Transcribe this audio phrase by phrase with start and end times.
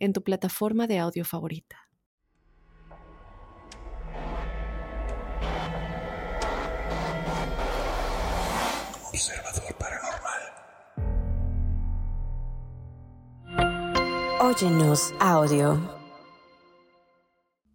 [0.00, 1.76] en tu plataforma de audio favorita.
[9.12, 10.40] Observador Paranormal.
[14.40, 15.78] Óyenos audio.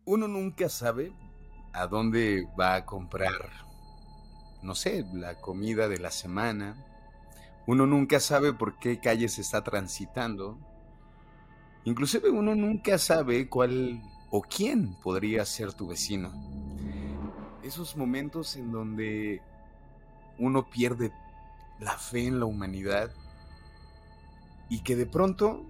[0.06, 1.14] Uno nunca sabe
[1.74, 3.52] a dónde va a comprar,
[4.64, 6.76] no sé, la comida de la semana.
[7.68, 10.60] Uno nunca sabe por qué calle se está transitando.
[11.86, 16.34] Inclusive uno nunca sabe cuál o quién podría ser tu vecino.
[17.64, 19.42] Esos momentos en donde
[20.40, 21.12] uno pierde
[21.80, 23.12] la fe en la humanidad
[24.68, 25.64] y que de pronto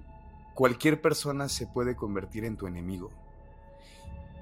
[0.54, 3.12] cualquier persona se puede convertir en tu enemigo.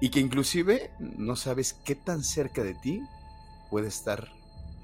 [0.00, 3.02] Y que inclusive no sabes qué tan cerca de ti
[3.68, 4.28] puede estar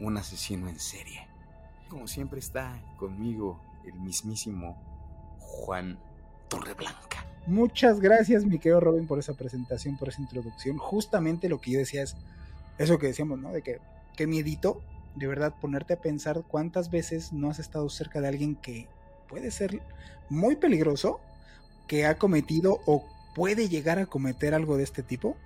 [0.00, 1.28] un asesino en serie.
[1.88, 4.76] Como siempre está conmigo el mismísimo
[5.38, 5.98] Juan
[6.50, 7.24] Torreblanca.
[7.46, 10.76] Muchas gracias, mi querido Robin, por esa presentación, por esa introducción.
[10.76, 12.16] Justamente lo que yo decía es
[12.76, 13.50] eso que decíamos, ¿no?
[13.50, 13.78] De que,
[14.14, 14.82] que miedito,
[15.14, 18.86] de verdad, ponerte a pensar cuántas veces no has estado cerca de alguien que
[19.28, 19.80] puede ser
[20.28, 21.20] muy peligroso,
[21.86, 25.36] que ha cometido o puede llegar a cometer algo de este tipo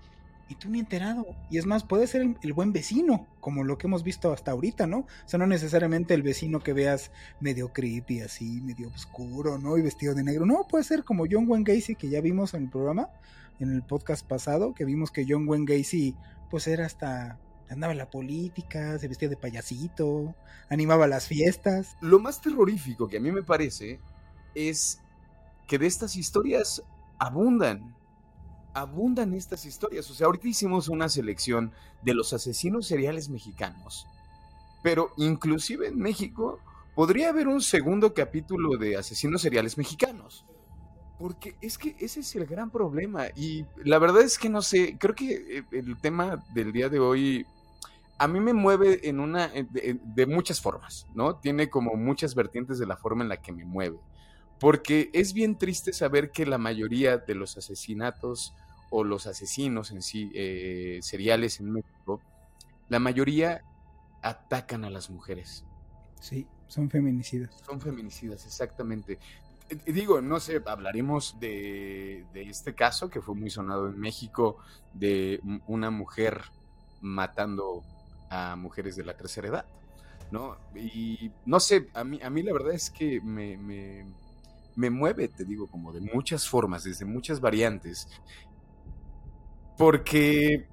[0.48, 1.26] y tú ni enterado.
[1.50, 4.86] Y es más, puede ser el, buen vecino, como lo que hemos visto hasta ahorita,
[4.86, 4.98] ¿no?
[4.98, 9.78] O sea, no necesariamente el vecino que veas medio creepy, así, medio oscuro, ¿no?
[9.78, 10.46] Y vestido de negro.
[10.46, 13.08] No, puede ser como John Wayne Gacy, que ya vimos en el programa,
[13.60, 16.14] en el podcast pasado, que vimos que John Wayne Gacy,
[16.50, 17.38] pues era hasta.
[17.68, 20.34] andaba en la política, se vestía de payasito,
[20.68, 21.96] animaba las fiestas.
[22.00, 23.98] Lo más terrorífico que a mí me parece
[24.54, 25.00] es
[25.66, 26.82] que de estas historias
[27.18, 27.94] abundan,
[28.74, 30.10] abundan estas historias.
[30.10, 34.06] O sea, ahorita hicimos una selección de los asesinos seriales mexicanos,
[34.82, 36.58] pero inclusive en México
[36.94, 40.44] podría haber un segundo capítulo de asesinos seriales mexicanos.
[41.18, 43.26] Porque es que ese es el gran problema.
[43.36, 46.98] Y la verdad es que no sé, creo que eh, el tema del día de
[46.98, 47.46] hoy
[48.18, 51.36] a mí me mueve en una de, de, muchas formas, ¿no?
[51.36, 53.98] Tiene como muchas vertientes de la forma en la que me mueve.
[54.60, 58.54] Porque es bien triste saber que la mayoría de los asesinatos
[58.96, 62.20] o los asesinos en sí eh, seriales en México,
[62.88, 63.64] la mayoría
[64.22, 65.64] atacan a las mujeres.
[66.20, 67.50] Sí, son feminicidas.
[67.66, 69.18] Son feminicidas, exactamente.
[69.68, 74.58] Eh, digo, no sé, hablaremos de, de, este caso que fue muy sonado en México,
[74.92, 76.42] de una mujer
[77.00, 77.82] matando
[78.30, 79.66] a mujeres de la tercera edad,
[80.30, 80.56] ¿no?
[80.76, 84.06] Y no sé, a mí, a mí la verdad es que me, me,
[84.76, 88.08] me mueve, te digo, como de muchas formas, desde muchas variantes,
[89.76, 90.68] porque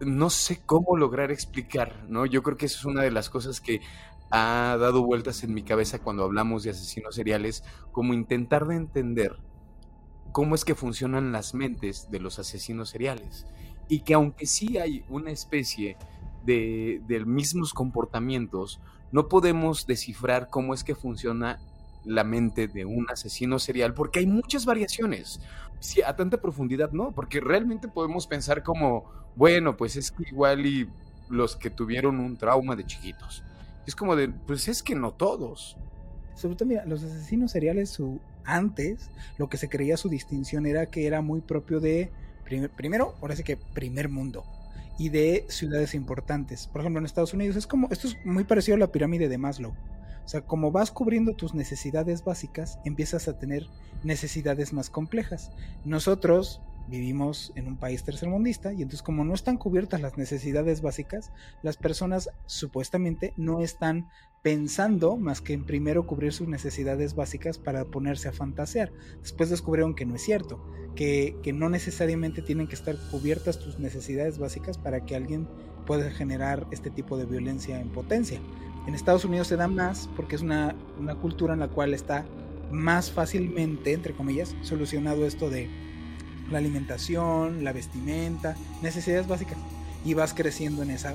[0.00, 2.26] no sé cómo lograr explicar, ¿no?
[2.26, 3.80] Yo creo que eso es una de las cosas que
[4.30, 7.62] ha dado vueltas en mi cabeza cuando hablamos de asesinos seriales,
[7.92, 9.36] como intentar de entender
[10.32, 13.46] cómo es que funcionan las mentes de los asesinos seriales.
[13.88, 15.96] Y que aunque sí hay una especie
[16.44, 18.80] de, de mismos comportamientos,
[19.12, 21.60] no podemos descifrar cómo es que funciona
[22.04, 25.40] la mente de un asesino serial, porque hay muchas variaciones.
[25.80, 29.04] Sí, a tanta profundidad no, porque realmente podemos pensar como,
[29.36, 30.88] bueno, pues es que igual y
[31.28, 33.44] los que tuvieron un trauma de chiquitos.
[33.86, 35.76] Es como de, pues es que no todos.
[36.34, 40.86] Sobre todo, mira, los asesinos seriales su, antes, lo que se creía su distinción era
[40.86, 42.10] que era muy propio de,
[42.76, 44.44] primero, ahora sí que primer mundo,
[44.98, 46.66] y de ciudades importantes.
[46.66, 49.38] Por ejemplo, en Estados Unidos es como, esto es muy parecido a la pirámide de
[49.38, 49.74] Maslow.
[50.24, 53.66] O sea, como vas cubriendo tus necesidades básicas, empiezas a tener
[54.02, 55.50] necesidades más complejas.
[55.84, 61.32] Nosotros vivimos en un país tercermundista y entonces como no están cubiertas las necesidades básicas,
[61.62, 64.08] las personas supuestamente no están
[64.42, 68.92] pensando más que en primero cubrir sus necesidades básicas para ponerse a fantasear.
[69.22, 70.62] Después descubrieron que no es cierto,
[70.94, 75.48] que, que no necesariamente tienen que estar cubiertas tus necesidades básicas para que alguien
[75.86, 78.40] pueda generar este tipo de violencia en potencia.
[78.86, 82.24] En Estados Unidos se da más porque es una, una cultura en la cual está
[82.70, 85.70] más fácilmente, entre comillas, solucionado esto de
[86.50, 89.56] la alimentación, la vestimenta, necesidades básicas.
[90.04, 91.14] Y vas creciendo en esa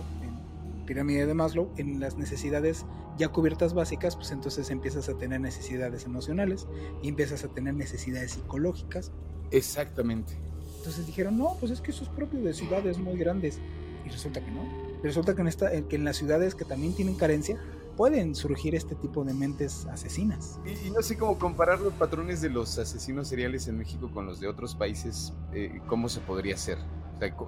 [0.86, 2.86] pirámide de Maslow, en las necesidades
[3.20, 6.66] ya cubiertas básicas, pues entonces empiezas a tener necesidades emocionales
[7.04, 9.12] y empiezas a tener necesidades psicológicas.
[9.52, 10.34] Exactamente.
[10.78, 13.60] Entonces dijeron, no, pues es que eso es propio de ciudades muy grandes.
[14.06, 14.89] Y resulta que no.
[15.04, 17.60] Resulta que en, esta, que en las ciudades que también tienen carencia,
[17.96, 20.60] pueden surgir este tipo de mentes asesinas.
[20.66, 24.40] Y, no sé cómo comparar los patrones de los asesinos seriales en México con los
[24.40, 26.78] de otros países, eh, ¿cómo se podría hacer?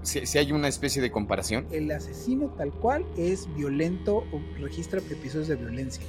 [0.02, 1.66] si, hay una especie de comparación.
[1.72, 6.04] El asesino tal cual es violento o registra episodios de violencia.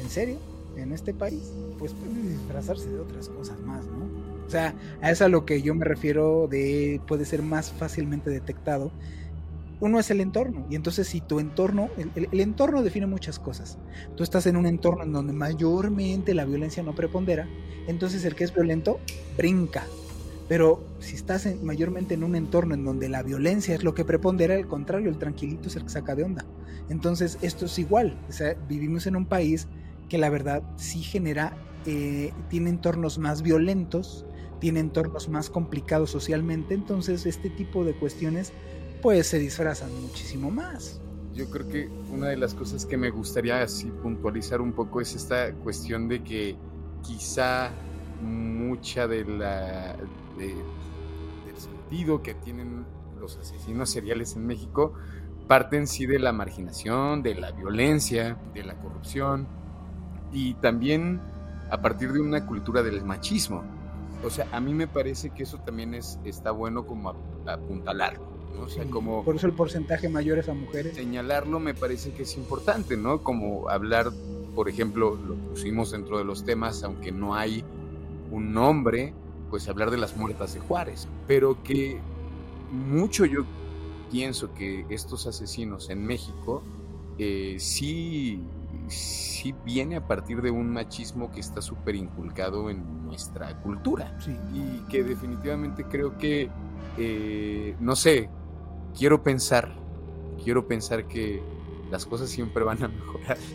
[0.00, 0.38] ¿En serio?
[0.76, 1.52] ¿En este país?
[1.78, 4.04] Pues puede disfrazarse de otras cosas más, ¿no?
[4.46, 8.30] O sea, a eso a lo que yo me refiero de puede ser más fácilmente
[8.30, 8.90] detectado.
[9.80, 13.78] Uno es el entorno, y entonces si tu entorno, el, entorno define muchas cosas.
[14.16, 17.48] Tú estás en un entorno en donde mayormente la violencia no prepondera,
[17.86, 19.00] entonces el que es violento
[19.36, 19.84] brinca.
[20.48, 24.54] Pero si estás mayormente en un entorno en donde la violencia es lo que prepondera,
[24.54, 26.44] al contrario, el tranquilito es el que saca de onda.
[26.88, 29.68] Entonces esto es igual, o sea, vivimos en un país
[30.08, 31.56] que la verdad sí genera,
[31.86, 34.26] eh, tiene entornos más violentos,
[34.60, 38.52] tiene entornos más complicados socialmente, entonces este tipo de cuestiones
[39.04, 40.98] pues se disfrazan muchísimo más.
[41.34, 45.14] Yo creo que una de las cosas que me gustaría así puntualizar un poco es
[45.14, 46.56] esta cuestión de que
[47.02, 47.70] quizá
[48.22, 49.94] mucha de la
[50.38, 50.54] del
[51.58, 52.86] sentido que tienen
[53.20, 54.94] los asesinos seriales en México
[55.48, 59.46] parten sí de la marginación, de la violencia, de la corrupción
[60.32, 61.20] y también
[61.70, 63.64] a partir de una cultura del machismo
[64.24, 67.10] o sea, a mí me parece que eso también es, está bueno como
[67.46, 68.33] apuntalarlo.
[68.54, 68.64] ¿No?
[68.64, 70.94] O sea, como por eso el porcentaje mayor es a mujeres.
[70.94, 73.22] Señalarlo me parece que es importante, ¿no?
[73.22, 74.10] Como hablar,
[74.54, 77.64] por ejemplo, lo pusimos dentro de los temas, aunque no hay
[78.30, 79.12] un nombre,
[79.50, 81.08] pues hablar de las muertas de Juárez.
[81.26, 82.00] Pero que
[82.70, 83.44] mucho yo
[84.10, 86.62] pienso que estos asesinos en México
[87.18, 88.40] eh, sí
[88.88, 94.16] sí viene a partir de un machismo que está súper inculcado en nuestra cultura.
[94.52, 96.50] Y que definitivamente creo que,
[96.98, 98.28] eh, no sé,
[98.96, 99.74] quiero pensar,
[100.42, 101.42] quiero pensar que
[101.90, 103.38] las cosas siempre van a mejorar.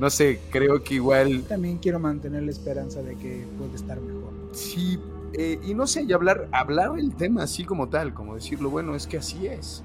[0.00, 1.44] No sé, creo que igual...
[1.44, 4.32] También quiero mantener la esperanza de que puede estar mejor.
[4.52, 4.98] Sí,
[5.34, 8.96] eh, y no sé, y hablar, hablar el tema así como tal, como decirlo, bueno,
[8.96, 9.84] es que así es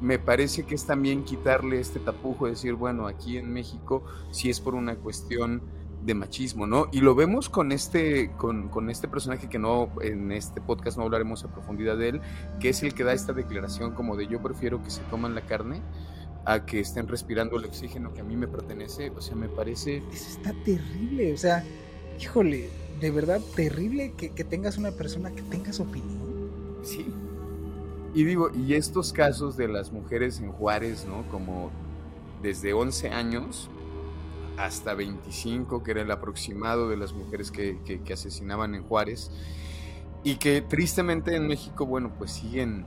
[0.00, 4.60] me parece que es también quitarle este tapujo, decir, bueno, aquí en México si es
[4.60, 5.62] por una cuestión
[6.06, 6.86] de machismo, ¿no?
[6.92, 11.02] Y lo vemos con este, con, con, este personaje que no, en este podcast no
[11.02, 12.20] hablaremos a profundidad de él,
[12.60, 15.42] que es el que da esta declaración como de yo prefiero que se toman la
[15.42, 15.82] carne
[16.44, 19.96] a que estén respirando el oxígeno que a mí me pertenece, o sea, me parece...
[20.12, 21.64] Eso está terrible, o sea,
[22.20, 22.70] híjole,
[23.00, 26.16] de verdad terrible que, que tengas una persona que tenga su opinión.
[26.84, 27.12] Sí,
[28.14, 31.28] y digo, y estos casos de las mujeres en Juárez, ¿no?
[31.30, 31.70] Como
[32.42, 33.68] desde 11 años
[34.58, 39.30] hasta 25, que era el aproximado de las mujeres que, asesinaban en Juárez,
[40.24, 42.84] y que tristemente en México, bueno, pues siguen,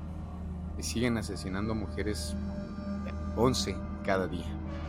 [0.80, 2.36] siguen asesinando mujeres
[3.36, 4.48] 11 cada día,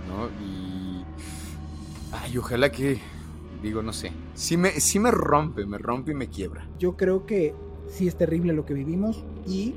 [0.08, 0.28] ¿no?
[0.44, 1.04] Y,
[2.12, 3.00] ay, ojalá que,
[3.62, 6.66] digo, no sé, sí me, sí me rompe, me rompe y me quiebra.
[6.78, 7.54] Yo creo que
[7.88, 9.74] sí es terrible lo que vivimos y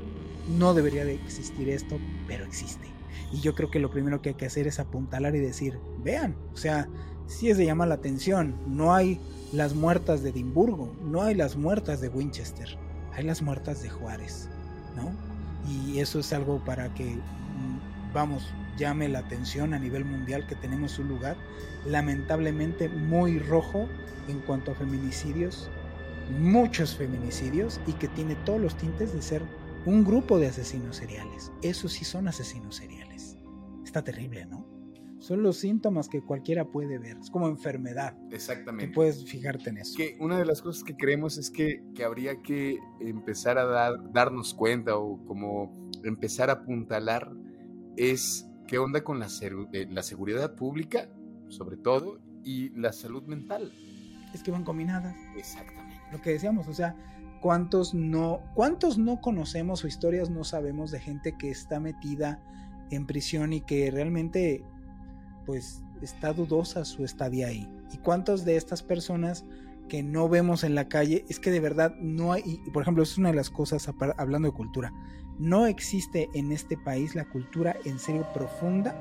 [0.58, 2.93] no debería de existir esto, pero existe.
[3.32, 6.36] Y yo creo que lo primero que hay que hacer es apuntalar y decir, vean,
[6.52, 6.88] o sea,
[7.26, 9.20] si es de llamar la atención, no hay
[9.52, 12.76] las muertas de Edimburgo, no hay las muertas de Winchester,
[13.12, 14.48] hay las muertas de Juárez,
[14.96, 15.12] ¿no?
[15.68, 20.56] Y eso es algo para que, mm, vamos, llame la atención a nivel mundial que
[20.56, 21.36] tenemos un lugar
[21.86, 23.88] lamentablemente muy rojo
[24.28, 25.70] en cuanto a feminicidios,
[26.40, 29.42] muchos feminicidios y que tiene todos los tintes de ser
[29.86, 31.52] un grupo de asesinos seriales.
[31.62, 33.36] Esos sí son asesinos seriales.
[33.84, 34.66] Está terrible, ¿no?
[35.18, 37.16] Son los síntomas que cualquiera puede ver.
[37.16, 38.16] Es como enfermedad.
[38.30, 38.88] Exactamente.
[38.88, 39.96] Que puedes fijarte en eso.
[39.96, 44.52] Que una de las cosas que creemos es que, habría que empezar a dar, darnos
[44.52, 47.32] cuenta o como empezar a apuntalar
[47.96, 49.28] es qué onda con la,
[49.72, 51.08] eh, la seguridad pública,
[51.48, 53.72] sobre todo, y la salud mental.
[54.34, 55.16] Es que van combinadas.
[55.36, 56.02] Exactamente.
[56.12, 56.96] Lo que decíamos, o sea,
[57.44, 62.42] ¿Cuántos no, cuántos no conocemos o historias no sabemos de gente que está metida
[62.88, 64.64] en prisión y que realmente
[65.44, 67.70] pues está dudosa su estadía ahí?
[67.92, 69.44] ¿Y cuántas de estas personas
[69.90, 73.02] que no vemos en la calle es que de verdad no hay, y por ejemplo,
[73.02, 74.90] es una de las cosas hablando de cultura,
[75.38, 78.96] no existe en este país la cultura en serio profunda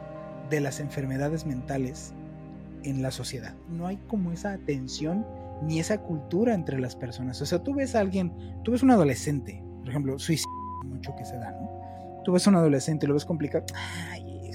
[0.49, 2.13] de las enfermedades mentales
[2.83, 3.55] en la sociedad.
[3.69, 5.25] No hay como esa atención
[5.65, 7.41] ni esa cultura entre las personas.
[7.41, 10.51] O sea, tú ves a alguien, tú ves un adolescente, por ejemplo, suicidio,
[10.85, 12.21] mucho que se da, ¿no?
[12.23, 14.49] Tú ves a un adolescente, lo ves complicado, ay,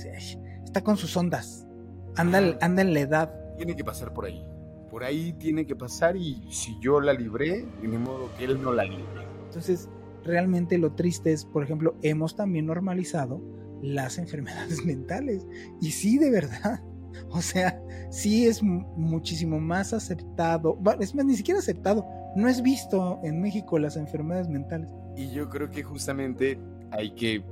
[0.64, 1.66] está con sus ondas,
[2.16, 3.34] anda, anda en la edad.
[3.56, 4.44] Tiene que pasar por ahí.
[4.90, 8.72] Por ahí tiene que pasar y si yo la libré, de modo que él no
[8.72, 9.26] la libre.
[9.46, 9.88] Entonces,
[10.24, 13.40] realmente lo triste es, por ejemplo, hemos también normalizado
[13.82, 15.46] las enfermedades mentales.
[15.80, 16.82] Y sí, de verdad.
[17.30, 20.78] O sea, sí es muchísimo más aceptado.
[21.00, 22.06] Es más, ni siquiera aceptado.
[22.36, 24.90] No es visto en México las enfermedades mentales.
[25.16, 26.58] Y yo creo que justamente
[26.90, 27.44] hay que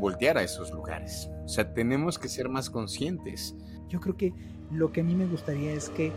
[0.00, 1.30] voltear a esos lugares.
[1.44, 3.54] O sea, tenemos que ser más conscientes.
[3.88, 4.32] Yo creo que
[4.70, 6.12] lo que a mí me gustaría es que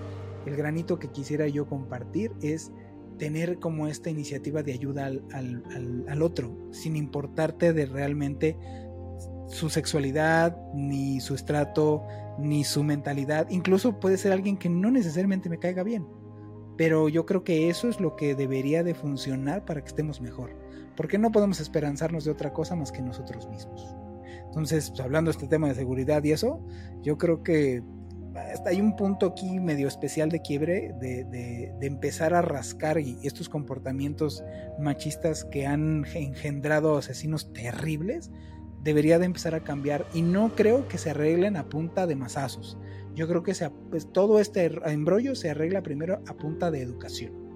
[0.45, 2.71] el granito que quisiera yo compartir es
[3.17, 8.57] tener como esta iniciativa de ayuda al, otro, sin importarte de realmente
[9.47, 12.03] su sexualidad, ni su estrato,
[12.39, 13.47] ni su mentalidad.
[13.49, 16.07] Incluso puede ser alguien que no necesariamente me caiga bien.
[16.77, 20.55] Pero yo creo que eso es lo que debería de funcionar para que estemos mejor.
[20.95, 23.95] Porque no podemos esperanzarnos de otra cosa más que nosotros mismos.
[24.45, 26.65] Entonces, pues, hablando de este tema de seguridad y eso,
[27.03, 27.83] yo creo que
[28.65, 34.43] hay un punto aquí medio especial de quiebre de, empezar a rascar y estos comportamientos
[34.79, 38.31] machistas que han engendrado asesinos terribles
[38.83, 42.77] debería de empezar a cambiar y no creo que se arreglen a punta de masazos.
[43.15, 43.53] Yo creo que
[43.89, 47.49] pues, todo este embrollo se arregla primero a punta de educación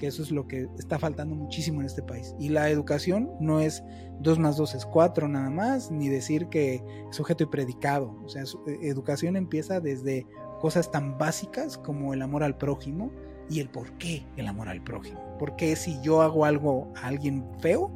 [0.00, 2.34] que eso es lo que está faltando muchísimo en este país.
[2.40, 3.84] Y la educación no es
[4.20, 8.18] 2 más 2 es 4 nada más, ni decir que sujeto y predicado.
[8.24, 10.26] O sea, e, educación empieza desde
[10.58, 13.12] cosas tan básicas como el amor al prójimo
[13.48, 15.36] y el por qué el amor al prójimo.
[15.38, 17.92] Porque si yo hago algo a alguien feo,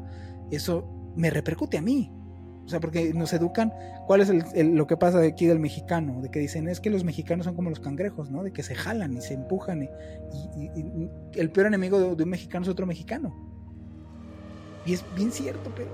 [0.51, 0.87] eso
[1.17, 2.13] me repercute a mí.
[2.65, 3.73] O sea, porque nos educan,
[4.07, 6.23] ¿cuál es lo que pasa aquí del mexicano?
[6.23, 8.43] De que dicen, es que los mexicanos son como los cangrejos, ¿no?
[8.43, 9.83] De que se jalan y se empujan.
[9.83, 9.89] Y,
[11.35, 13.35] el peor enemigo de, un mexicano es otro mexicano.
[14.87, 15.91] Y es bien cierto, pero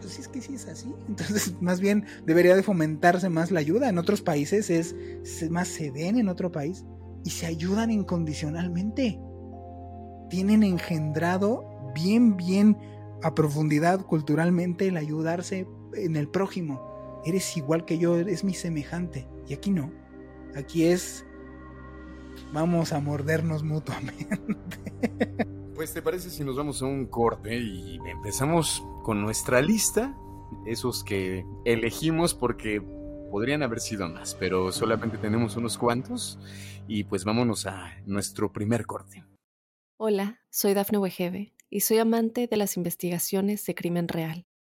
[0.00, 0.94] pues es que sí es así.
[1.08, 3.88] Entonces, más bien debería de fomentarse más la ayuda.
[3.88, 4.94] En otros países es,
[5.50, 6.84] más se ven en otro país
[7.24, 9.18] y se ayudan incondicionalmente.
[10.30, 11.64] Tienen engendrado
[11.94, 12.78] bien, bien
[13.22, 17.20] a profundidad culturalmente el ayudarse en el prójimo.
[17.24, 19.28] Eres igual que yo, eres mi semejante.
[19.48, 19.90] Y aquí no.
[20.54, 21.24] Aquí es
[22.52, 24.38] vamos a mordernos mutuamente.
[25.74, 30.14] Pues te parece si nos vamos a un corte y empezamos con nuestra lista,
[30.66, 32.80] esos que elegimos porque
[33.30, 36.38] podrían haber sido más, pero solamente tenemos unos cuantos
[36.86, 39.24] y pues vámonos a nuestro primer corte.
[39.96, 44.46] Hola, soy Dafne Wegebe y soy amante de las investigaciones de crimen real.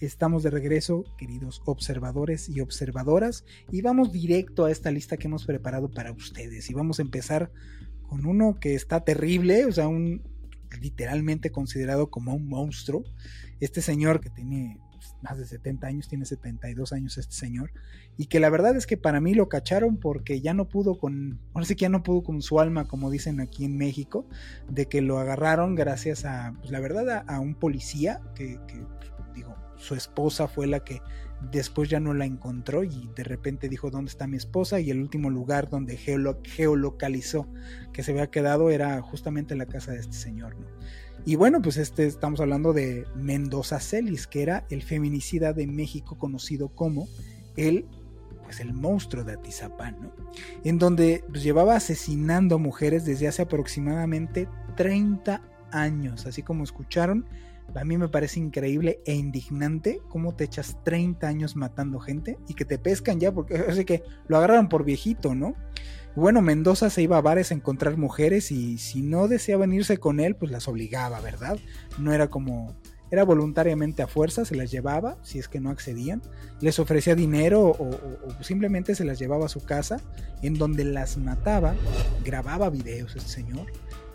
[0.00, 5.46] Estamos de regreso, queridos observadores y observadoras, y vamos directo a esta lista que hemos
[5.46, 6.68] preparado para ustedes.
[6.70, 7.50] Y vamos a empezar
[8.02, 10.22] con uno que está terrible, o sea, un
[10.80, 13.04] literalmente considerado como un monstruo.
[13.60, 17.72] Este señor que tiene pues, más de 70 años, tiene 72 años este señor,
[18.16, 21.40] y que la verdad es que para mí lo cacharon porque ya no pudo con,
[21.54, 24.26] ahora sí que ya no pudo con su alma, como dicen aquí en México,
[24.68, 28.84] de que lo agarraron gracias a, pues la verdad, a, un policía que, que
[29.34, 31.00] digo, su esposa fue la que
[31.50, 35.00] después ya no la encontró y de repente dijo dónde está mi esposa y el
[35.00, 37.46] último lugar donde geolocalizó
[37.92, 40.56] que se había quedado era justamente la casa de este señor.
[40.58, 40.66] ¿no?
[41.24, 46.16] Y bueno, pues este estamos hablando de Mendoza Celis, que era el feminicida de México
[46.16, 47.08] conocido como
[47.56, 47.86] el
[48.44, 50.12] pues el monstruo de Atizapán, ¿no?
[50.62, 55.42] En donde pues, llevaba asesinando mujeres desde hace aproximadamente 30
[55.72, 57.26] años, así como escucharon,
[57.74, 62.54] a mí me parece increíble e indignante cómo te echas 30 años matando gente y
[62.54, 65.54] que te pescan ya, porque así que lo agarraron por viejito, ¿no?
[66.14, 70.18] Bueno, Mendoza se iba a bares a encontrar mujeres y si no deseaban irse con
[70.18, 71.58] él, pues las obligaba, ¿verdad?
[71.98, 72.74] No era como
[73.10, 76.22] era voluntariamente a fuerza, se las llevaba, si es que no accedían,
[76.60, 80.00] les ofrecía dinero o, o, simplemente se las llevaba a su casa,
[80.42, 81.74] en donde las mataba,
[82.24, 83.66] grababa videos este señor,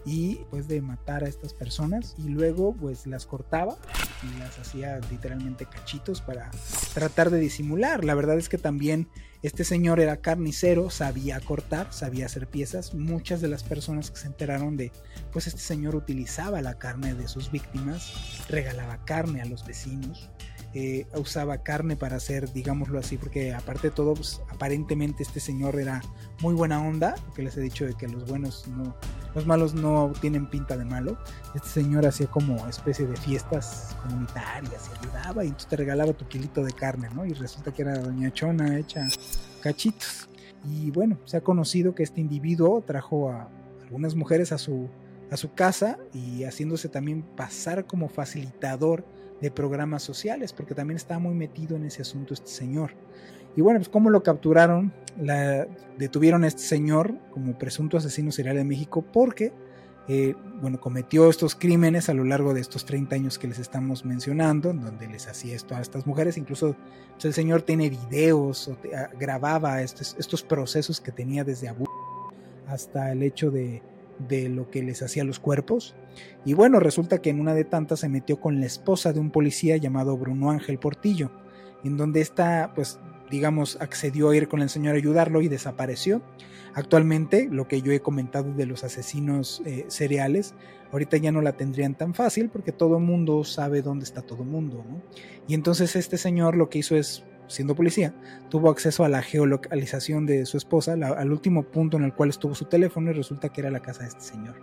[0.05, 3.77] y después de matar a estas personas y luego pues las cortaba
[4.23, 6.49] y las hacía literalmente cachitos para
[6.93, 8.03] tratar de disimular.
[8.03, 9.07] La verdad es que también
[9.41, 12.93] este señor era carnicero, sabía cortar, sabía hacer piezas.
[12.93, 14.91] Muchas de las personas que se enteraron de
[15.31, 20.29] pues este señor utilizaba la carne de sus víctimas, regalaba carne a los vecinos
[20.73, 25.77] eh, usaba carne para hacer, digámoslo así, porque aparte de todo, pues, aparentemente este señor
[25.77, 26.01] era
[26.39, 28.95] muy buena onda, que les he dicho de que los buenos no,
[29.35, 31.17] los malos no tienen pinta de malo.
[31.53, 36.25] Este señor hacía como especie de fiestas comunitarias y ayudaba y entonces te regalaba tu
[36.27, 37.25] kilito de carne, ¿no?
[37.25, 39.07] Y resulta que era doña Chona hecha
[39.61, 40.29] cachitos.
[40.63, 43.49] Y bueno, se ha conocido que este individuo trajo a
[43.81, 44.87] algunas mujeres a su,
[45.31, 49.03] a su casa y haciéndose también pasar como facilitador
[49.41, 52.91] de programas sociales, porque también estaba muy metido en ese asunto este señor.
[53.55, 55.67] Y bueno, pues cómo lo capturaron, la,
[55.97, 59.51] detuvieron a este señor como presunto asesino serial en México porque,
[60.07, 64.05] eh, bueno, cometió estos crímenes a lo largo de estos 30 años que les estamos
[64.05, 66.37] mencionando, en donde les hacía esto a estas mujeres.
[66.37, 66.75] Incluso
[67.13, 71.91] pues, el señor tiene videos, o te, grababa estos, estos procesos que tenía desde abuso
[72.67, 73.81] hasta el hecho de,
[74.27, 75.95] de lo que les hacía los cuerpos.
[76.45, 79.31] Y bueno, resulta que en una de tantas se metió con la esposa de un
[79.31, 81.31] policía llamado Bruno Ángel Portillo,
[81.83, 82.99] en donde está, pues,
[83.29, 86.21] digamos, accedió a ir con el señor a ayudarlo y desapareció.
[86.73, 90.53] Actualmente, lo que yo he comentado de los asesinos eh, seriales,
[90.91, 94.85] ahorita ya no la tendrían tan fácil porque todo mundo sabe dónde está todo mundo.
[95.47, 98.15] Y entonces este señor lo que hizo es siendo policía,
[98.49, 102.55] tuvo acceso a la geolocalización de su esposa, al último punto en el cual estuvo
[102.55, 104.55] su teléfono y resulta que era la casa de este señor.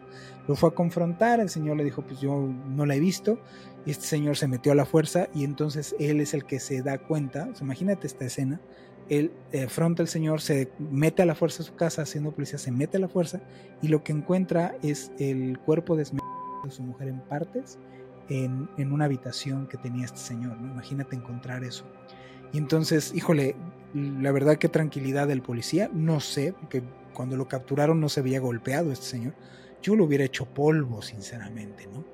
[0.48, 3.38] Lo fue a confrontar, el señor le dijo, pues yo no la he visto,
[3.86, 6.82] y este señor se metió a la fuerza y entonces él es el que se
[6.82, 8.60] da cuenta, imagínate esta escena,
[9.08, 12.58] él eh, afronta el señor, se mete a la fuerza a su casa, siendo policía,
[12.58, 13.40] se mete a la fuerza
[13.80, 17.78] y lo que encuentra es el cuerpo de su mujer en partes
[18.28, 20.72] en, en, una habitación que tenía este señor, ¿no?
[20.72, 21.84] Imagínate encontrar eso.
[22.52, 23.56] Y entonces, híjole,
[23.94, 28.40] la verdad que tranquilidad del policía, no sé, porque cuando lo capturaron no se había
[28.40, 29.34] golpeado este señor.
[29.82, 32.04] Yo lo hubiera hecho polvo, sinceramente, ¿no?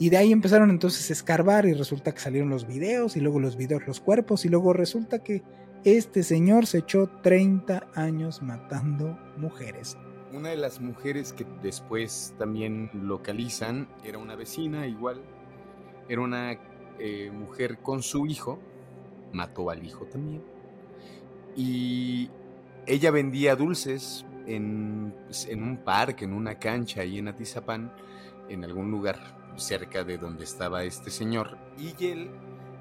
[0.00, 3.40] Y de ahí empezaron entonces a escarbar y resulta que salieron los videos y luego
[3.40, 5.42] los videos los cuerpos y luego resulta que
[5.84, 9.96] este señor se echó 30 años matando mujeres.
[10.32, 15.20] Una de las mujeres que después también localizan era una vecina igual,
[16.08, 16.58] era una
[16.98, 18.58] eh, mujer con su hijo
[19.32, 20.42] mató al hijo también.
[21.56, 22.30] Y
[22.86, 27.92] ella vendía dulces en, pues, en, un parque, en una cancha ahí en Atizapán,
[28.48, 31.58] en algún lugar cerca de donde estaba este señor.
[31.78, 32.30] Y él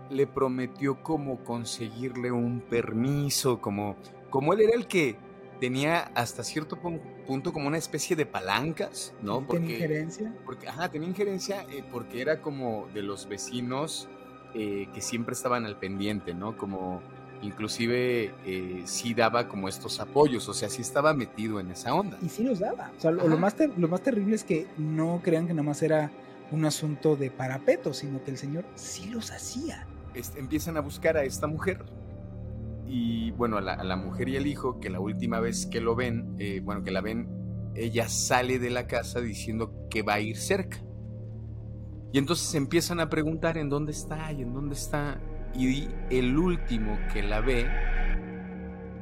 [0.10, 3.98] le prometió como conseguirle un permiso, como,
[4.30, 5.18] como él era el que
[5.60, 6.78] tenía hasta cierto
[7.26, 9.46] punto como una especie de palancas, ¿no?
[9.46, 10.36] Porque, ¿Tenía injerencia?
[10.46, 14.08] Porque, ajá, tenía injerencia eh, porque era como de los vecinos
[14.54, 16.58] eh, que siempre estaban al pendiente, ¿no?
[16.58, 17.02] Como
[17.42, 22.18] inclusive eh, sí daba como estos apoyos, o sea, sí estaba metido en esa onda.
[22.22, 22.92] Y sí los daba.
[22.98, 26.12] O sea, lo, más lo más terrible es que no crean que nada más era
[26.52, 29.86] un asunto de parapeto, sino que el señor sí los hacía.
[30.14, 31.84] Este, empiezan a buscar a esta mujer.
[32.88, 35.82] Y bueno, a la, a la, mujer y el hijo, que la última vez que
[35.82, 37.28] lo ven, eh, bueno, que la ven,
[37.76, 40.80] ella sale de la casa diciendo que va a ir cerca.
[42.12, 45.22] Y entonces empiezan a preguntar en dónde está y en dónde está.
[45.54, 47.68] Y el último que la ve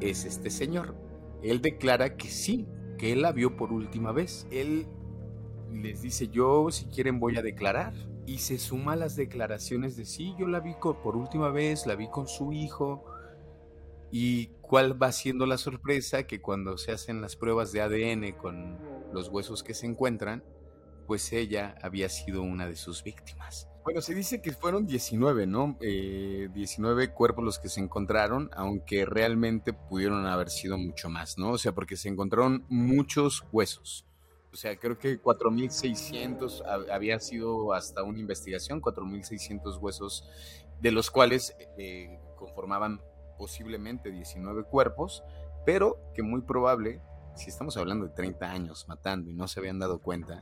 [0.01, 0.95] es este señor.
[1.43, 4.47] Él declara que sí, que él la vio por última vez.
[4.51, 4.87] Él
[5.71, 7.93] les dice, yo si quieren voy a declarar.
[8.27, 11.95] Y se suma a las declaraciones de sí, yo la vi por última vez, la
[11.95, 13.05] vi con su hijo.
[14.11, 16.23] ¿Y cuál va siendo la sorpresa?
[16.23, 18.79] Que cuando se hacen las pruebas de ADN con
[19.13, 20.43] los huesos que se encuentran,
[21.05, 23.67] pues ella había sido una de sus víctimas.
[23.85, 25.77] Bueno, se dice que fueron 19, ¿no?
[25.79, 31.51] Eh, 19 cuerpos los que se encontraron, aunque realmente pudieron haber sido mucho más, ¿no?
[31.51, 34.07] O sea, porque se encontraron muchos huesos.
[34.51, 40.27] O sea, creo que 4.600 había sido hasta una investigación, 4.600 huesos,
[40.81, 43.01] de los cuales eh, conformaban
[43.37, 45.23] posiblemente 19 cuerpos,
[45.63, 47.01] pero que muy probable,
[47.35, 50.41] si estamos hablando de 30 años matando y no se habían dado cuenta,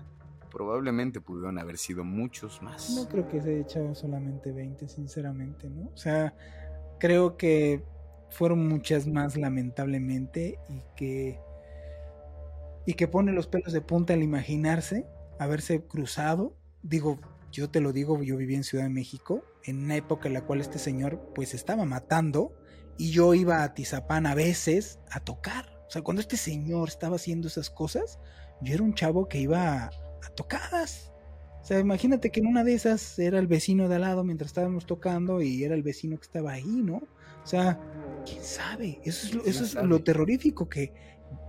[0.53, 2.91] probablemente pudieron haber sido muchos más.
[2.95, 5.89] No creo que se haya echado solamente 20, sinceramente, ¿no?
[5.93, 6.35] O sea,
[6.99, 7.83] creo que
[8.29, 11.39] fueron muchas más lamentablemente y que
[12.85, 15.07] y que pone los pelos de punta al imaginarse
[15.39, 16.55] haberse cruzado.
[16.81, 17.19] Digo,
[17.51, 20.45] yo te lo digo, yo viví en Ciudad de México en una época en la
[20.45, 22.53] cual este señor pues estaba matando
[22.97, 25.65] y yo iba a Tizapán a veces a tocar.
[25.87, 28.19] O sea, cuando este señor estaba haciendo esas cosas,
[28.61, 29.89] yo era un chavo que iba
[30.25, 31.11] a tocadas.
[31.61, 34.49] O sea, imagínate que en una de esas era el vecino de al lado mientras
[34.49, 36.97] estábamos tocando y era el vecino que estaba ahí, ¿no?
[36.97, 37.79] O sea,
[38.25, 38.99] quién sabe.
[39.03, 40.93] Eso es, lo, eso es lo terrorífico, que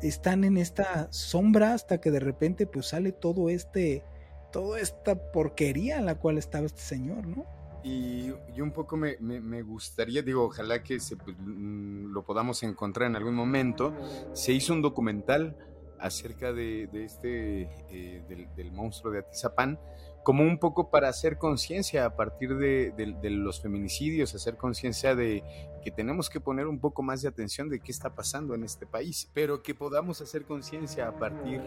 [0.02, 4.04] están en esta sombra hasta que de repente pues sale todo este,
[4.52, 7.44] toda esta porquería en la cual estaba este señor, ¿no?
[7.84, 13.16] Y, un poco me, gustaría, digo, ojalá que se, pues, mm, lo podamos encontrar en
[13.16, 13.94] algún momento.
[14.32, 15.54] Se hizo un documental
[15.98, 19.78] acerca de, este, eh, del, monstruo de Atizapán,
[20.22, 22.92] como un poco para hacer conciencia a partir de,
[23.30, 25.42] los feminicidios, hacer conciencia de
[25.82, 28.86] que tenemos que poner un poco más de atención de qué está pasando en este
[28.86, 31.60] país, pero que podamos hacer conciencia a partir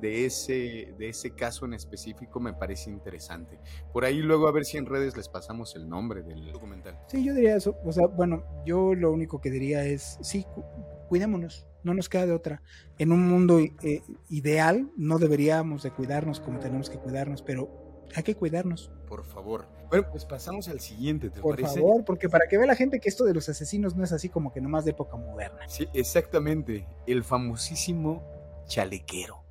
[0.00, 3.58] de ese, de ese caso en específico me parece interesante.
[3.92, 6.98] Por ahí luego a ver si en redes les pasamos el nombre del documental.
[7.08, 7.76] Sí, yo diría eso.
[7.84, 10.46] O sea, bueno, yo lo único que diría es, sí,
[11.08, 12.62] cuidémonos, no nos queda de otra.
[12.98, 18.22] En un mundo eh, ideal no deberíamos de cuidarnos como tenemos que cuidarnos, pero hay
[18.22, 18.90] que cuidarnos.
[19.08, 19.66] Por favor.
[19.88, 23.08] Bueno, pues pasamos al siguiente, ¿te Por favor, porque para que vea la gente que
[23.08, 25.66] esto de los asesinos no es así como que nomás de época moderna.
[25.66, 26.86] Sí, exactamente.
[27.06, 28.22] El famosísimo
[28.66, 29.44] chalequero.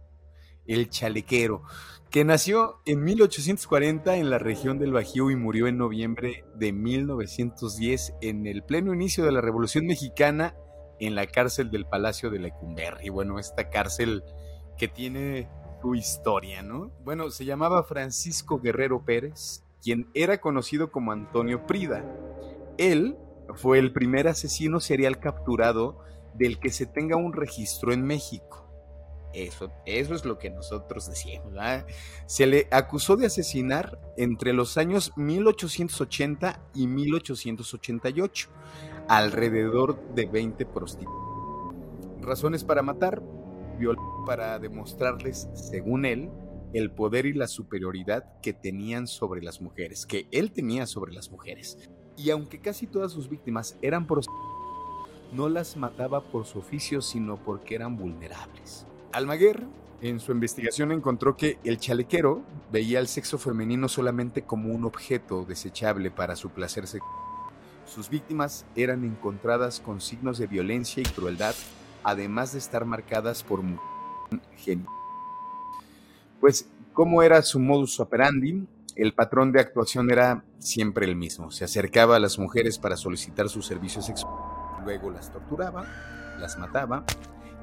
[0.67, 1.63] El chalequero,
[2.11, 8.13] que nació en 1840 en la región del Bajío y murió en noviembre de 1910
[8.21, 10.55] en el pleno inicio de la Revolución Mexicana
[10.99, 13.09] en la cárcel del Palacio de Lecumberri.
[13.09, 14.23] Bueno, esta cárcel
[14.77, 15.49] que tiene
[15.81, 16.91] su historia, ¿no?
[17.03, 22.03] Bueno, se llamaba Francisco Guerrero Pérez, quien era conocido como Antonio Prida.
[22.77, 23.17] Él
[23.55, 25.99] fue el primer asesino serial capturado
[26.33, 28.65] del que se tenga un registro en México.
[29.33, 31.53] Eso, eso es lo que nosotros decíamos.
[32.25, 38.49] Se le acusó de asesinar entre los años 1880 y 1888
[39.07, 41.13] alrededor de 20 prostitutas.
[42.21, 43.21] Razones para matar,
[43.79, 46.29] violar para demostrarles, según él,
[46.73, 51.31] el poder y la superioridad que tenían sobre las mujeres, que él tenía sobre las
[51.31, 51.77] mujeres.
[52.17, 54.45] Y aunque casi todas sus víctimas eran prostitutas,
[55.31, 58.85] no las mataba por su oficio, sino porque eran vulnerables.
[59.13, 59.65] Almaguer,
[60.01, 65.45] en su investigación, encontró que el chalequero veía al sexo femenino solamente como un objeto
[65.45, 67.36] desechable para su placer sexual
[67.87, 71.55] sus víctimas eran encontradas con signos de violencia y crueldad,
[72.03, 73.61] además de estar marcadas por
[74.57, 74.89] genio.
[76.39, 78.67] Pues, ¿cómo era su modus operandi?
[78.95, 81.51] El patrón de actuación era siempre el mismo.
[81.51, 84.39] Se acercaba a las mujeres para solicitar sus servicios sexuales,
[84.83, 85.85] luego las torturaba,
[86.39, 87.05] las mataba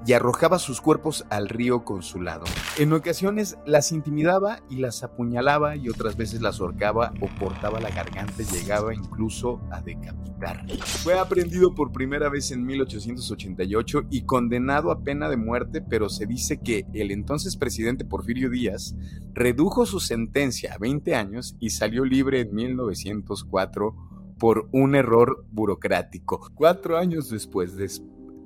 [0.07, 2.45] y arrojaba sus cuerpos al río con su lado.
[2.79, 7.91] En ocasiones las intimidaba y las apuñalaba y otras veces las ahorcaba o portaba la
[7.91, 10.67] garganta y llegaba incluso a decapitar.
[11.03, 16.27] Fue aprendido por primera vez en 1888 y condenado a pena de muerte, pero se
[16.27, 18.95] dice que el entonces presidente Porfirio Díaz
[19.33, 23.95] redujo su sentencia a 20 años y salió libre en 1904
[24.39, 26.51] por un error burocrático.
[26.55, 27.73] Cuatro años después,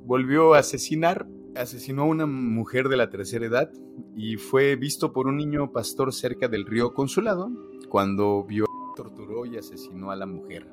[0.04, 1.26] volvió a asesinar
[1.58, 3.70] asesinó a una mujer de la tercera edad
[4.14, 7.50] y fue visto por un niño pastor cerca del río Consulado
[7.88, 8.66] cuando vio,
[8.96, 10.68] torturó y asesinó a la mujer.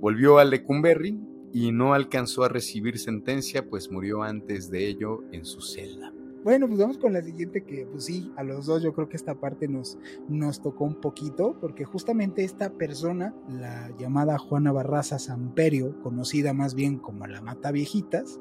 [0.00, 1.18] Volvió a Lecumberri
[1.52, 6.12] y no alcanzó a recibir sentencia, pues murió antes de ello en su celda.
[6.42, 9.16] Bueno, pues vamos con la siguiente que, pues sí, a los dos yo creo que
[9.16, 15.18] esta parte nos, nos tocó un poquito, porque justamente esta persona, la llamada Juana Barraza
[15.18, 18.40] Samperio, conocida más bien como la Mata Viejitas,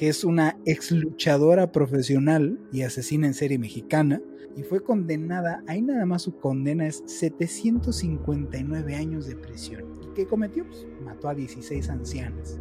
[0.00, 4.22] que es una ex luchadora profesional y asesina en serie mexicana,
[4.56, 9.84] y fue condenada, ahí nada más su condena es 759 años de prisión.
[10.02, 10.64] ¿Y qué cometió?
[10.66, 12.58] Pues, mató a 16 ancianas.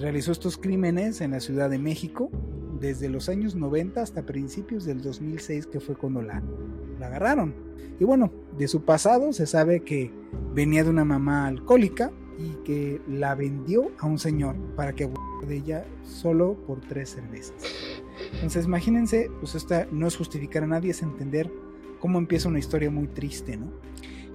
[0.00, 2.28] Realizó estos crímenes en la Ciudad de México
[2.80, 6.42] desde los años 90 hasta principios del 2006, que fue cuando la,
[6.98, 7.54] la agarraron.
[8.00, 10.10] Y bueno, de su pasado se sabe que
[10.54, 15.10] venía de una mamá alcohólica y que la vendió a un señor para que
[15.46, 17.56] de ella solo por tres cervezas.
[18.34, 21.50] Entonces imagínense, pues esta no es justificar a nadie, es entender
[22.00, 23.72] cómo empieza una historia muy triste, ¿no?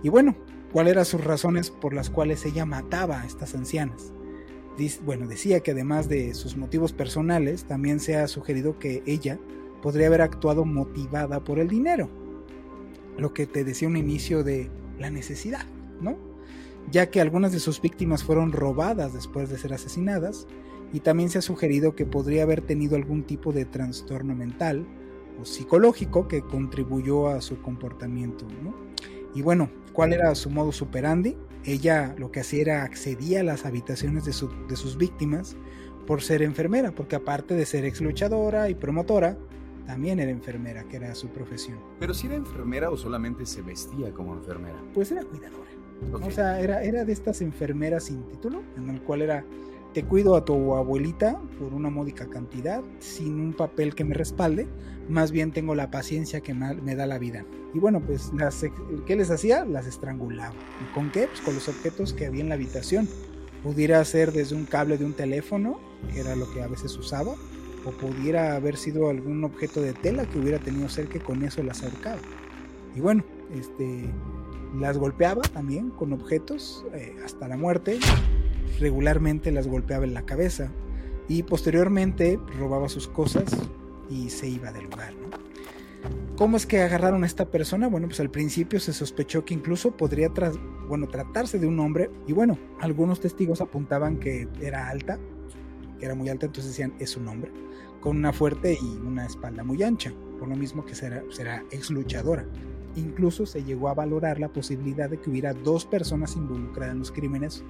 [0.03, 0.35] Y bueno,
[0.73, 4.11] ¿cuáles eran sus razones por las cuales ella mataba a estas ancianas?
[5.05, 9.39] bueno, decía que además de sus motivos personales, también se ha sugerido que ella
[9.83, 12.09] podría haber actuado motivada por el dinero,
[13.17, 15.67] lo que te decía un inicio de la necesidad,
[16.01, 16.32] ¿no?
[16.91, 20.47] Ya que algunas de sus víctimas fueron robadas después de ser asesinadas,
[20.93, 24.85] y también se ha sugerido que podría haber tenido algún tipo de trastorno mental
[25.41, 28.45] o psicológico que contribuyó a su comportamiento.
[29.33, 31.35] Y bueno, ¿cuál era su modo superandi?
[31.65, 35.57] Ella lo que hacía era accedía a las habitaciones de, sus víctimas
[36.05, 39.35] por ser enfermera, porque aparte de ser ex luchadora y promotora,
[39.87, 41.79] también era enfermera, que era su profesión.
[41.99, 44.77] ¿Pero si era enfermera o solamente se vestía como enfermera?
[44.93, 45.69] Pues era cuidadora.
[46.11, 49.45] O sea, era, era de estas enfermeras sin título, en el cual era
[49.93, 54.67] te cuido a tu abuelita por una módica cantidad, sin un papel que me respalde,
[55.07, 57.45] más bien tengo la paciencia que me da la vida.
[57.73, 58.65] Y bueno, pues, las,
[59.05, 59.65] ¿qué les hacía?
[59.65, 60.55] Las estrangulaba.
[60.81, 61.27] ¿Y con qué?
[61.27, 63.07] Pues con los objetos que había en la habitación.
[63.63, 65.79] Pudiera ser desde un cable de un teléfono,
[66.11, 67.33] que era lo que a veces usaba,
[67.85, 71.63] o pudiera haber sido algún objeto de tela que hubiera tenido cerca y con eso
[71.63, 72.21] las ahorcaba.
[72.95, 73.23] Y bueno,
[73.55, 74.05] este,
[74.73, 77.99] las golpeaba también con objetos eh, hasta la muerte.
[78.79, 80.71] Regularmente las golpeaba en la cabeza
[81.27, 83.45] y posteriormente robaba sus cosas
[84.09, 85.13] y se iba del lugar.
[86.36, 87.88] ¿Cómo es que agarraron a esta persona?
[87.88, 90.29] Bueno, pues al principio se sospechó que incluso podría
[90.88, 95.19] bueno, tratarse de un hombre y bueno, algunos testigos apuntaban que era alta,
[95.99, 97.51] que era muy alta, entonces decían es un hombre,
[98.01, 101.91] con una fuerte y una espalda muy ancha, por lo mismo que será, será ex
[101.91, 102.45] luchadora.
[102.95, 107.12] Incluso se llegó a valorar la posibilidad de que hubiera dos personas involucradas en los
[107.12, 107.63] crímenes,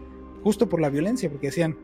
[0.44, 1.78] justo por la violencia, porque decían,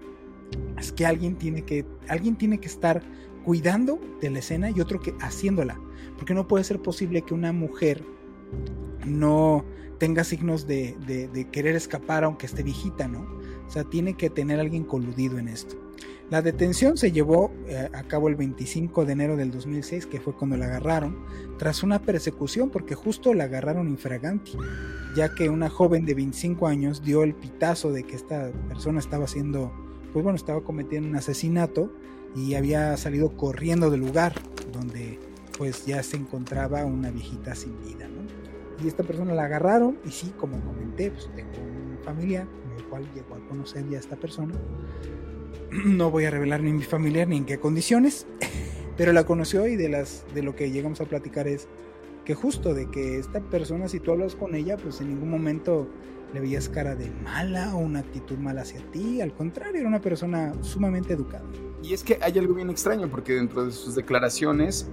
[0.77, 3.01] es que alguien tiene que, alguien tiene que estar
[3.43, 5.79] cuidando de la escena y otro que haciéndola,
[6.17, 8.03] porque no puede ser posible que una mujer
[9.05, 9.63] no
[9.97, 13.21] tenga signos de, de querer escapar aunque esté viejita, ¿no?
[13.67, 15.77] O sea, tiene que tener alguien coludido en esto.
[16.29, 20.33] La detención se llevó eh, a cabo el 25 de enero del 2006, que fue
[20.33, 21.25] cuando la agarraron,
[21.57, 24.55] tras una persecución porque justo la agarraron infraganti,
[25.15, 29.25] ya que una joven de 25 años dio el pitazo de que esta persona estaba
[29.25, 29.73] haciendo,
[30.13, 31.91] pues bueno, estaba cometiendo un asesinato
[32.35, 34.33] y había salido corriendo del lugar
[34.71, 35.17] donde
[35.57, 38.07] pues ya se encontraba una viejita sin vida,
[38.83, 42.83] Y esta persona la agarraron y sí, como comenté, pues tengo una familia con el
[42.85, 44.53] cual llegó a conocer ya a esta persona
[45.85, 48.25] no voy a revelar ni mi familiar ni en qué condiciones,
[48.97, 51.67] pero la conoció y de, las, de lo que llegamos a platicar es
[52.25, 55.87] que justo de que esta persona, si tú hablas con ella, pues en ningún momento
[56.33, 60.01] le veías cara de mala o una actitud mala hacia ti, al contrario, era una
[60.01, 61.45] persona sumamente educada.
[61.81, 64.89] Y es que hay algo bien extraño, porque dentro de sus declaraciones,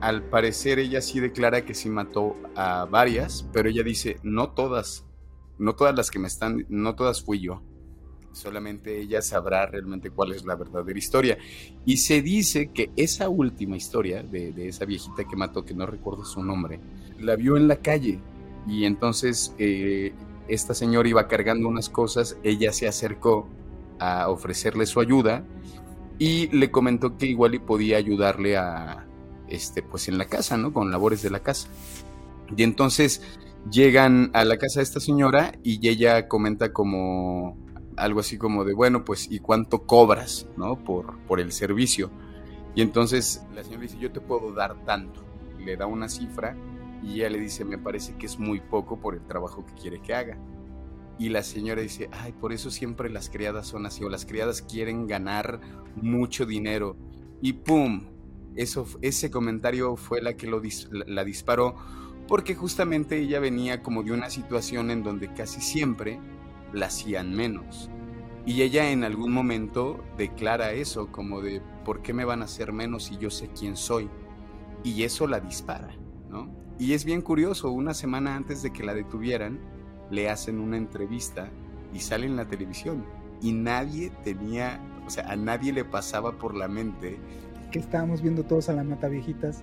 [0.00, 5.06] al parecer ella sí declara que sí mató a varias, pero ella dice, no todas,
[5.58, 7.62] no todas las que me están, no todas fui yo
[8.36, 11.38] solamente ella sabrá realmente cuál es la verdadera historia.
[11.84, 16.24] Y se dice que esa última historia de, esa viejita que mató, que no recuerdo
[16.24, 16.78] su nombre,
[17.18, 18.20] la vio en la calle
[18.68, 20.12] y entonces eh,
[20.48, 23.48] esta señora iba cargando unas cosas, ella se acercó
[23.98, 25.44] a ofrecerle su ayuda
[26.18, 29.06] y le comentó que igual y podía ayudarle a,
[29.48, 30.72] este, pues en la casa, ¿no?
[30.72, 31.68] Con labores de la casa.
[32.54, 33.22] Y entonces
[33.70, 37.56] llegan a la casa de esta señora y ella comenta como
[37.96, 40.82] algo así como de, bueno, pues, ¿y cuánto cobras, no?
[40.84, 42.10] Por, por el servicio.
[42.74, 45.24] Y entonces la señora dice, yo te puedo dar tanto.
[45.58, 46.56] Le da una cifra
[47.02, 50.00] y ella le dice, me parece que es muy poco por el trabajo que quiere
[50.00, 50.38] que haga.
[51.18, 54.60] Y la señora dice, ay, por eso siempre las criadas son así, o las criadas
[54.60, 55.60] quieren ganar
[55.96, 56.96] mucho dinero.
[57.40, 58.08] Y ¡pum!
[58.54, 61.76] Eso, ese comentario fue la que lo la disparó,
[62.28, 66.18] porque justamente ella venía como de una situación en donde casi siempre
[66.76, 67.90] la hacían menos.
[68.44, 72.72] Y ella en algún momento declara eso, como de, ¿por qué me van a hacer
[72.72, 74.08] menos si yo sé quién soy?
[74.84, 75.96] Y eso la dispara,
[76.30, 76.48] ¿no?
[76.78, 79.58] Y es bien curioso, una semana antes de que la detuvieran,
[80.10, 81.48] le hacen una entrevista
[81.92, 83.04] y sale en la televisión.
[83.40, 87.18] Y nadie tenía, o sea, a nadie le pasaba por la mente.
[87.72, 89.62] Que estábamos viendo todos a la mata viejitas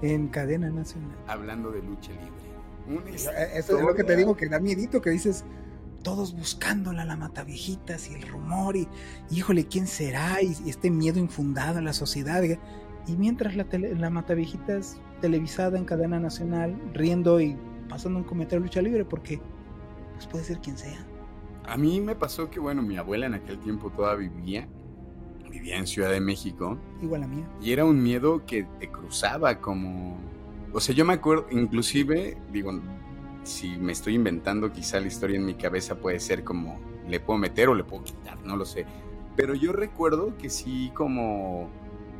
[0.00, 1.16] en cadena nacional.
[1.26, 3.12] Hablando de lucha libre.
[3.14, 5.44] Eso es lo que te digo, que da miedito, que dices,
[6.02, 8.88] todos buscándola, la mataviejitas y el rumor y,
[9.30, 10.42] híjole, ¿quién será?
[10.42, 12.42] Y, este miedo infundado en la sociedad.
[12.42, 17.56] Y mientras la, tele, la mataviejitas televisada en cadena nacional, riendo y
[17.88, 19.40] pasando un comentario de lucha libre, porque
[20.14, 21.06] pues puede ser quien sea.
[21.64, 24.68] A mí me pasó que, bueno, mi abuela en aquel tiempo todavía vivía,
[25.48, 26.78] vivía en Ciudad de México.
[27.00, 27.44] Igual a mí.
[27.60, 30.18] Y era un miedo que te cruzaba como...
[30.72, 32.72] O sea, yo me acuerdo, inclusive, digo,
[33.44, 36.78] si me estoy inventando quizá la historia en mi cabeza puede ser como
[37.08, 38.86] le puedo meter o le puedo quitar, no lo sé.
[39.36, 41.68] Pero yo recuerdo que sí como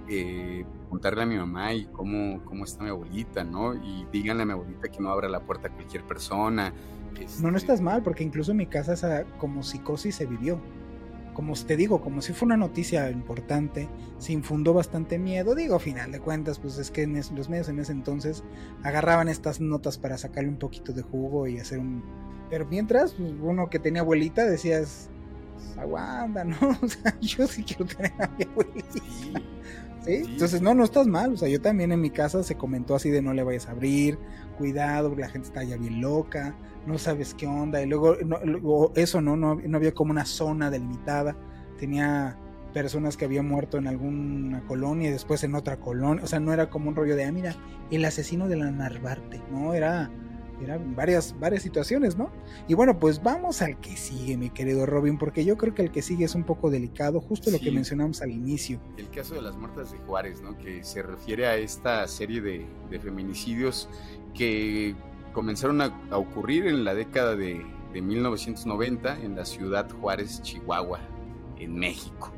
[0.09, 3.75] eh, contarle a mi mamá y cómo, cómo está mi abuelita, ¿no?
[3.75, 6.73] Y díganle a mi abuelita que no abra la puerta a cualquier persona.
[7.41, 10.59] No, no estás mal, porque incluso en mi casa esa como psicosis se vivió
[11.35, 15.55] como te digo, como si fue una noticia importante, se infundó bastante miedo.
[15.55, 18.45] Digo, a final de cuentas, pues es que en los medios en ese entonces
[18.83, 22.03] agarraban estas notas para sacarle un poquito de jugo y hacer un.
[22.51, 25.09] Pero mientras, pues, uno que tenía abuelita decías,
[25.77, 26.57] aguanta, ¿no?
[26.83, 28.89] O sea, yo sí quiero tener a mi abuelita.
[30.05, 30.25] ¿Sí?
[30.27, 31.35] Entonces, no, no estás mal.
[31.35, 33.73] O sea, yo también en mi casa se comentó así de no le vayas a
[33.73, 34.19] abrir,
[34.59, 39.37] cuidado, la gente está ya bien loca no sabes qué onda, y luego, eso no,
[39.37, 41.37] no, había como una zona delimitada,
[41.79, 42.37] tenía
[42.73, 46.25] personas que habían muerto en alguna colonia y después en otra colonia.
[46.25, 47.55] O sea, no era como un rollo de, ah, mira,
[47.91, 49.75] el asesino de la Narvarte, ¿no?
[49.75, 50.11] Era,
[50.65, 52.31] eran varias, varias situaciones, ¿no?
[52.69, 55.91] Y bueno, pues vamos al que sigue, mi querido Robin, porque yo creo que el
[55.91, 58.81] que sigue es un poco delicado, justo lo que mencionamos al inicio.
[58.97, 60.57] El caso de las muertas de Juárez, ¿no?
[60.59, 62.67] Que se refiere a esta serie de,
[63.01, 63.89] feminicidios
[64.35, 64.95] que
[65.33, 71.01] comenzaron a, ocurrir en la década de, de 1990 en la ciudad Juárez, Chihuahua,
[71.59, 72.33] en México.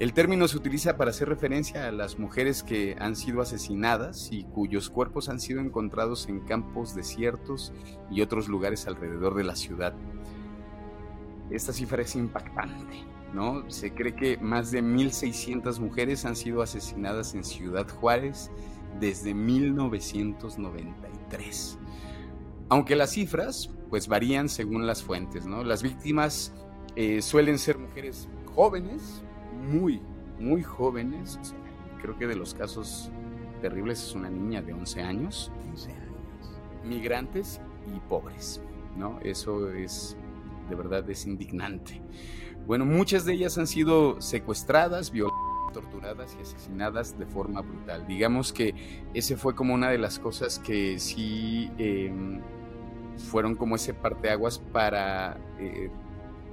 [0.00, 4.44] El término se utiliza para hacer referencia a las mujeres que han sido asesinadas y
[4.44, 7.72] cuyos cuerpos han sido encontrados en campos desiertos
[8.10, 9.94] y otros lugares alrededor de la ciudad.
[11.50, 13.70] Esta cifra es impactante, ¿no?
[13.70, 18.50] Se cree que más de 1.600 mujeres han sido asesinadas en Ciudad Juárez
[18.98, 21.78] desde 1993.
[22.70, 25.62] Aunque las cifras, pues varían según las fuentes, ¿no?
[25.62, 26.54] Las víctimas
[26.96, 29.22] eh, suelen ser mujeres jóvenes,
[29.62, 30.00] muy,
[30.38, 31.38] muy jóvenes.
[32.00, 33.10] creo que de los casos
[33.60, 35.52] terribles es una niña de 11 años.
[35.70, 36.02] 11 años.
[36.84, 37.60] Migrantes
[37.94, 38.60] y pobres,
[38.96, 39.18] ¿no?
[39.22, 40.16] Eso es,
[40.68, 42.02] de verdad, es indignante.
[42.66, 48.06] Bueno, muchas de ellas han sido secuestradas, violadas torturadas y asesinadas de forma brutal.
[48.06, 48.74] Digamos que
[49.14, 52.40] ese fue como una de las cosas que sí em,
[53.16, 55.90] fueron como ese parteaguas para eh,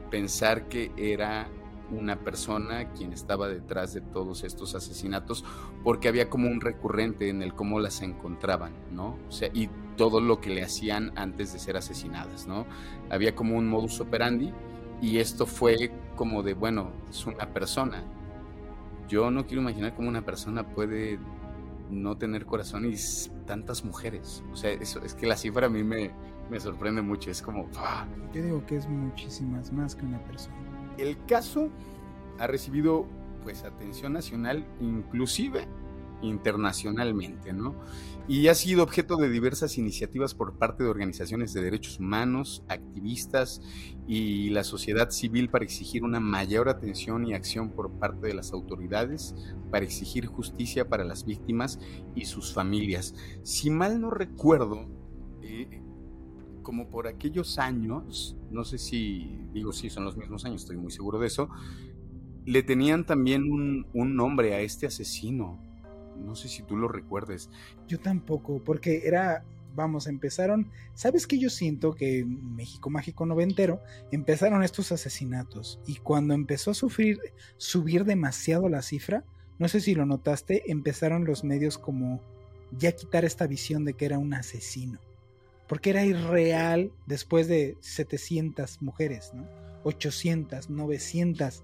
[0.09, 1.47] pensar que era
[1.91, 5.43] una persona quien estaba detrás de todos estos asesinatos,
[5.83, 9.17] porque había como un recurrente en el cómo las encontraban, ¿no?
[9.27, 12.65] O sea, y todo lo que le hacían antes de ser asesinadas, ¿no?
[13.09, 14.53] Había como un modus operandi
[15.01, 18.03] y esto fue como de, bueno, es una persona.
[19.07, 21.19] Yo no quiero imaginar cómo una persona puede
[21.89, 22.95] no tener corazón y
[23.45, 24.43] tantas mujeres.
[24.51, 26.11] O sea, eso, es que la cifra a mí me,
[26.49, 27.31] me sorprende mucho.
[27.31, 27.67] Es como...
[28.33, 30.58] Yo digo que es muchísimas más que una persona
[30.99, 31.69] el caso
[32.39, 33.05] ha recibido
[33.43, 35.67] pues atención nacional, inclusive
[36.21, 37.75] internacionalmente, ¿no?
[38.27, 43.61] Y ha sido objeto de diversas iniciativas por parte de organizaciones de derechos humanos, activistas
[44.07, 48.51] y la sociedad civil para exigir una mayor atención y acción por parte de las
[48.51, 49.33] autoridades,
[49.71, 51.79] para exigir justicia para las víctimas
[52.15, 53.15] y sus familias.
[53.43, 54.87] Si mal no recuerdo,
[56.69, 60.91] como por aquellos años, no sé si digo sí, son los mismos años, estoy muy
[60.91, 61.49] seguro de eso,
[62.45, 65.59] le tenían también un, nombre a este asesino.
[66.23, 67.49] No sé si tú lo recuerdes.
[67.87, 74.61] Yo tampoco, porque era, vamos, empezaron, ¿sabes qué yo siento que México Mágico Noventero empezaron
[74.61, 77.17] estos asesinatos y cuando empezó a sufrir,
[77.57, 79.25] subir demasiado la cifra,
[79.57, 82.21] no sé si lo notaste, empezaron los medios como
[82.77, 84.99] ya quitar esta visión de que era un asesino
[85.69, 89.47] porque era irreal después de 700 mujeres, ¿no?
[89.83, 91.63] 800, 900.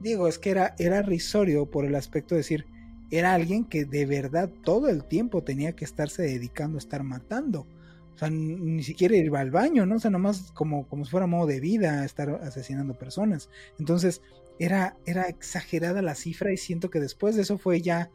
[0.00, 2.66] Digo, es que era, era risorio por el aspecto de decir,
[3.10, 7.66] era alguien que de verdad todo el tiempo tenía que estarse dedicando a estar matando.
[8.14, 9.96] O sea, ni siquiera iba al baño, ¿no?
[9.96, 13.50] O sea, nomás como, como si fuera modo de vida estar asesinando personas.
[13.78, 14.22] Entonces,
[14.58, 18.10] era, era exagerada la cifra y siento que después de eso fue ya...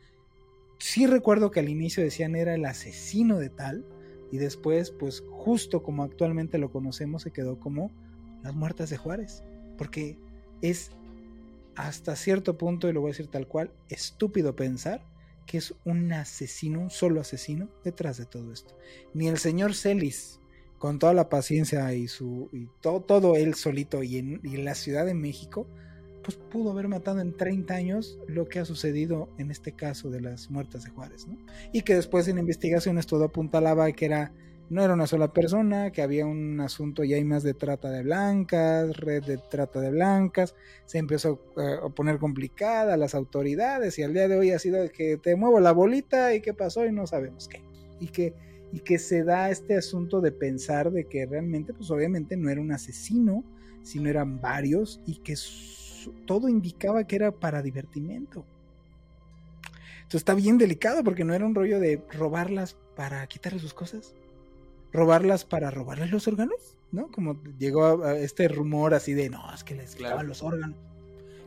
[0.80, 3.86] Sí recuerdo que al inicio decían era el asesino de tal,
[4.32, 7.92] y después, pues justo como actualmente lo conocemos, se quedó como
[8.44, 9.44] las muertas de Juárez,
[9.78, 10.18] porque
[10.62, 10.92] es
[11.76, 15.06] hasta cierto punto, y lo voy a decir tal cual, estúpido pensar
[15.46, 18.78] que es un asesino, un solo asesino detrás de todo esto.
[19.14, 20.40] Ni el señor Celis,
[20.78, 25.06] con toda la paciencia y su y todo, él solito y en, y la Ciudad
[25.06, 25.68] de México,
[26.28, 30.20] pues pudo haber matado en 30 años lo que ha sucedido en este caso de
[30.20, 31.38] las muertas de Juárez, ¿no?
[31.72, 34.34] Y que después en investigaciones todo apuntalaba que era
[34.70, 38.04] no era una sola persona, que había un asunto ya hay más de trata de
[38.04, 44.04] blancas, red de trata de blancas, se empezó eh, a poner complicada las autoridades y
[44.04, 46.92] al día de hoy ha sido que te muevo la bolita y qué pasó y
[46.92, 47.62] no sabemos qué.
[48.02, 48.34] Y que,
[48.74, 52.60] y que se da este asunto de pensar de que realmente, pues obviamente no era
[52.60, 53.46] un asesino,
[53.82, 55.38] sino eran varios y que
[56.26, 58.46] todo indicaba que era para divertimento.
[59.98, 64.16] Entonces está bien delicado porque no era un rollo de robarlas para quitarle sus cosas,
[64.94, 67.12] robarlas para robarles los órganos, ¿no?
[67.12, 70.78] Como llegó a, este rumor así de, no, es que les quitaban los órganos.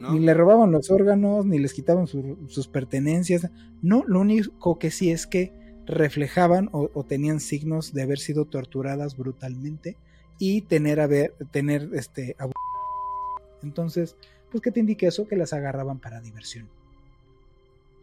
[0.00, 3.50] Ni le robaban los órganos, ni les quitaban sus pertenencias.
[3.82, 5.52] No, lo único que sí es que
[5.86, 9.96] reflejaban o, tenían signos de haber sido torturadas brutalmente
[10.38, 12.34] y tener, haber, tener este,
[13.62, 14.16] entonces,
[14.50, 16.68] pues que te indique eso, que las agarraban para diversión.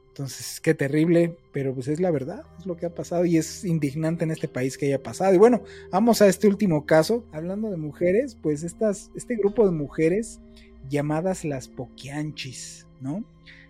[0.10, 3.64] Entonces, qué terrible, pero pues es la verdad, es lo que ha pasado y es
[3.64, 5.36] indignante en este país que haya pasado.
[5.36, 9.72] Y bueno, vamos a este último caso, hablando de mujeres, pues estas, este grupo de
[9.74, 10.40] mujeres
[10.90, 13.24] llamadas las poquianchis, ¿no?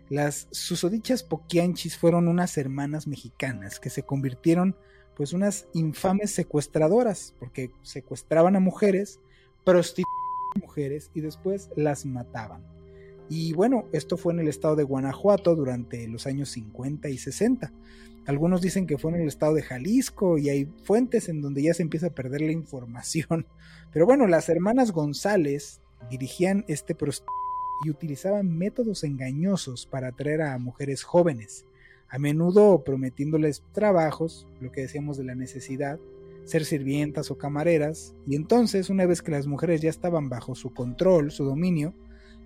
[0.10, 4.78] Las susodichas poquianchis fueron unas hermanas mexicanas que se convirtieron
[5.18, 9.20] pues unas infames secuestradoras, porque secuestraban a mujeres,
[9.66, 10.06] prostituían
[10.58, 12.62] mujeres y después las mataban.
[13.30, 17.74] Y bueno, esto fue en el estado de Guanajuato durante los años 50 y 60.
[18.26, 21.74] Algunos dicen que fue en el estado de Jalisco y hay fuentes en donde ya
[21.74, 23.46] se empieza a perder la información.
[23.94, 26.96] Pero bueno, las hermanas González dirigían este
[27.86, 31.66] y utilizaban métodos engañosos para atraer a mujeres jóvenes
[32.10, 36.00] a menudo prometiéndoles trabajos, lo que decíamos de la necesidad,
[36.48, 40.74] ser sirvientas o camareras, y entonces, una vez que las mujeres ya estaban bajo su
[40.74, 41.94] control, su dominio,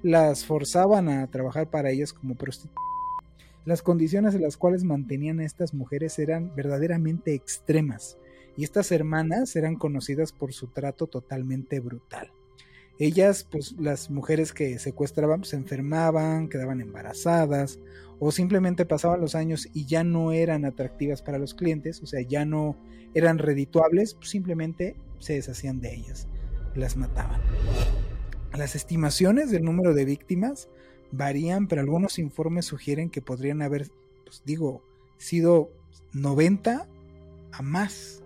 [0.02, 2.84] las forzaban a trabajar para ellas como prostitutas.
[3.64, 8.18] Las condiciones en las cuales mantenían a estas mujeres eran verdaderamente extremas,
[8.58, 12.32] y estas hermanas eran conocidas por su trato totalmente brutal.
[13.00, 17.80] Ellas, pues las mujeres que secuestraban, se enfermaban, quedaban embarazadas
[18.20, 22.22] o simplemente pasaban los años y ya no eran atractivas para los clientes, o sea,
[22.22, 22.78] ya no
[23.16, 26.28] eran redituables, pues simplemente se deshacían de ellas,
[26.76, 27.42] las mataban.
[28.56, 30.70] Las estimaciones del número de víctimas
[31.12, 33.88] varían, pero algunos informes sugieren que podrían haber,
[34.26, 34.84] pues digo,
[35.18, 35.72] sido
[36.14, 36.88] 90
[37.52, 38.24] a más.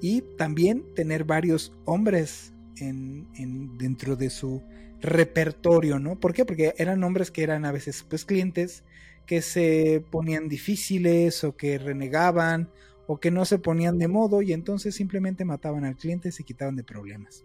[0.00, 4.62] Y también tener varios hombres en, en, dentro de su
[5.00, 6.18] repertorio, ¿no?
[6.18, 6.44] ¿Por qué?
[6.44, 8.82] Porque eran hombres que eran a veces pues clientes
[9.26, 12.70] que se ponían difíciles o que renegaban
[13.06, 16.44] o que no se ponían de modo y entonces simplemente mataban al cliente y se
[16.44, 17.44] quitaban de problemas.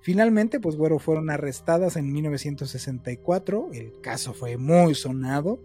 [0.00, 5.58] Finalmente, pues bueno, fueron arrestadas en 1964, el caso fue muy sonado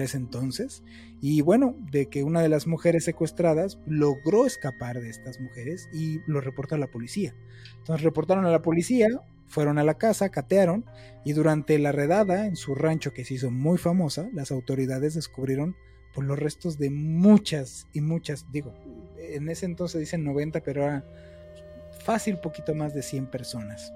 [0.00, 0.82] ese entonces,
[1.20, 6.20] y bueno, de que una de las mujeres secuestradas logró escapar de estas mujeres y
[6.26, 7.34] lo reportó a la policía.
[7.78, 9.08] Entonces reportaron a la policía,
[9.46, 10.84] fueron a la casa, catearon
[11.24, 15.76] y durante la redada en su rancho que se hizo muy famosa, las autoridades descubrieron
[16.12, 18.74] por pues, los restos de muchas y muchas, digo,
[19.18, 21.04] en ese entonces dicen 90, pero era
[22.04, 23.92] fácil poquito más de 100 personas.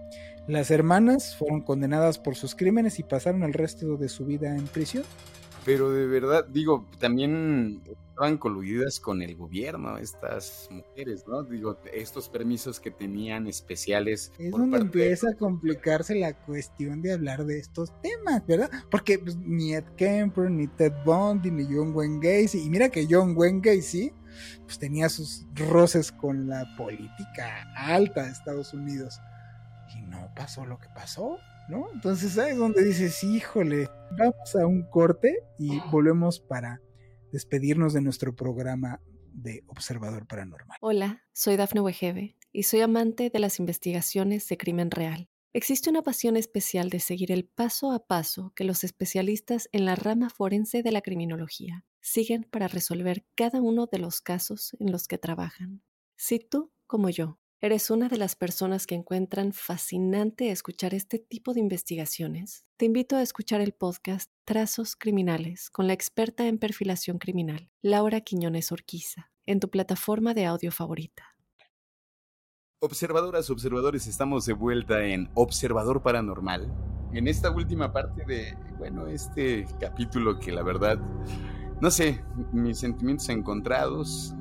[0.46, 4.66] Las hermanas fueron condenadas por sus crímenes y pasaron el resto de su vida en
[4.66, 5.04] prisión
[5.66, 11.42] pero de verdad, digo, también estaban coludidas con el gobierno estas mujeres, ¿no?
[11.42, 14.30] Digo, estos permisos que tenían especiales.
[14.38, 18.70] Es donde empieza a complicarse la cuestión de hablar de estos temas, ¿verdad?
[18.92, 23.08] Porque pues, ni Ed Kemper, ni Ted Bundy, ni John Wayne Gacy, y mira que
[23.10, 24.12] John Wayne Gacy
[24.66, 29.18] pues tenía sus roces con la política alta de Estados Unidos.
[29.98, 31.40] Y no pasó lo que pasó.
[31.68, 31.86] ¿No?
[31.92, 33.88] Entonces ahí es donde dices, híjole,
[34.18, 36.80] vamos a un corte y volvemos para
[37.32, 39.00] despedirnos de nuestro programa
[39.32, 40.78] de Observador Paranormal.
[40.80, 45.28] Hola, soy Dafne Wegebe y soy amante de las investigaciones de crimen real.
[45.52, 49.96] Existe una pasión especial de seguir el paso a paso que los especialistas en la
[49.96, 55.08] rama forense de la criminología siguen para resolver cada uno de los casos en los
[55.08, 55.82] que trabajan.
[56.16, 61.54] Si tú, como yo, ¿Eres una de las personas que encuentran fascinante escuchar este tipo
[61.54, 62.66] de investigaciones?
[62.76, 68.20] Te invito a escuchar el podcast Trazos Criminales con la experta en perfilación criminal, Laura
[68.20, 71.34] Quiñones Orquiza, en tu plataforma de audio favorita.
[72.80, 76.70] Observadoras, observadores, estamos de vuelta en Observador Paranormal.
[77.14, 80.98] En esta última parte de, bueno, este capítulo que la verdad,
[81.80, 84.34] no sé, mis sentimientos encontrados.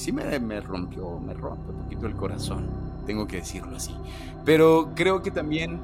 [0.00, 2.68] Sí me, rompió, me rompe un poquito el corazón,
[3.06, 3.94] tengo que decirlo así.
[4.44, 5.80] Pero creo que también,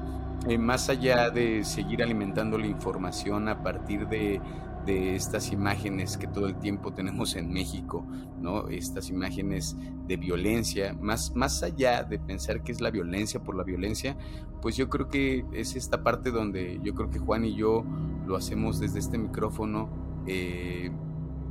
[0.47, 4.41] eh, más allá de seguir alimentando la información a partir de,
[4.87, 8.05] estas imágenes que todo el tiempo tenemos en México,
[8.39, 8.69] ¿no?
[8.69, 9.75] Estas imágenes
[10.07, 14.15] de violencia, más, más allá de pensar que es la violencia por la violencia,
[14.61, 17.83] pues yo creo que es esta parte donde yo creo que Juan y yo
[18.25, 19.89] lo hacemos desde este micrófono
[20.25, 20.89] eh,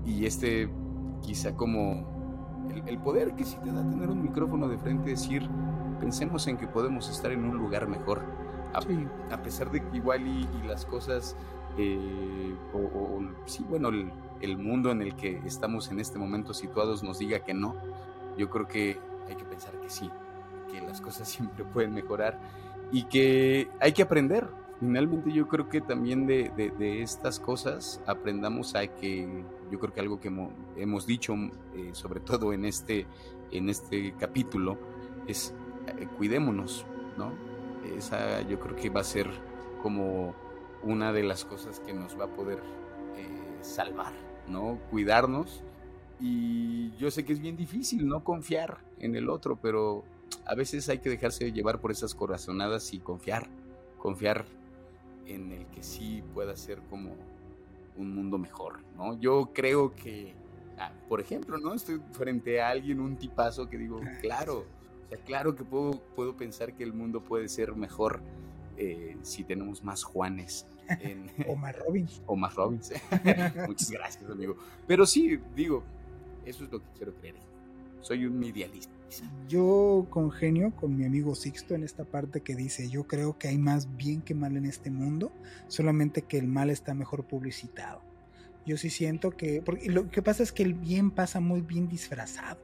[0.07, 0.71] y este
[1.21, 2.16] quizá como
[2.87, 5.49] el, poder que sí te da tener un micrófono de frente, decir,
[6.01, 8.23] pensemos en que podemos estar en un lugar mejor,
[8.73, 11.37] a, pesar de que igual y, las cosas,
[11.79, 13.91] eh, o, sí, bueno,
[14.41, 17.75] el, mundo en el que estamos en este momento situados nos diga que no,
[18.37, 18.99] yo creo que
[19.29, 20.11] hay que pensar que sí,
[20.71, 22.39] que las cosas siempre pueden mejorar
[22.93, 24.49] y que hay que aprender.
[24.81, 29.27] Finalmente yo creo que también de, de estas cosas aprendamos a que
[29.71, 30.31] yo creo que algo que
[30.77, 31.35] hemos dicho,
[31.75, 33.07] eh, sobre todo en este,
[33.51, 34.79] en este capítulo,
[35.27, 35.55] es
[35.87, 36.85] eh, cuidémonos,
[37.17, 37.33] ¿no?
[37.97, 39.29] Esa yo creo que va a ser
[39.83, 40.35] como
[40.83, 42.59] una de las cosas que nos va a poder
[43.17, 44.13] eh, salvar,
[44.49, 44.79] ¿no?
[44.91, 45.63] Cuidarnos.
[46.21, 50.05] Y yo sé que es bien difícil no confiar en el otro, pero
[50.47, 53.49] a veces hay que dejarse llevar por esas corazonadas y confiar,
[53.99, 54.47] confiar
[55.27, 57.15] en el que sí pueda ser como
[57.97, 59.19] un mundo mejor, ¿no?
[59.19, 60.35] Yo creo que,
[60.79, 61.75] ah, por ejemplo, ¿no?
[61.75, 64.67] Estoy frente a alguien, un tipazo que digo, claro,
[65.05, 68.21] o sea, claro que puedo, puedo pensar que el mundo puede ser mejor
[68.77, 70.67] eh, si tenemos más Juanes.
[71.49, 72.23] o más Robins.
[72.27, 72.93] O más Robins.
[73.67, 74.57] Muchas gracias, amigo.
[74.87, 75.83] Pero sí, digo,
[76.45, 77.37] eso es lo que quiero creer.
[78.01, 78.96] Soy un idealista.
[79.49, 83.59] Yo congenio con mi amigo Sixto en esta parte que dice, yo creo que hay
[83.59, 85.33] más bien que mal en este mundo,
[85.69, 88.03] solamente que el mal está mejor publicitado.
[88.67, 91.89] Yo sí siento que, porque lo que pasa es que el bien pasa muy bien
[91.89, 92.59] disfrazado.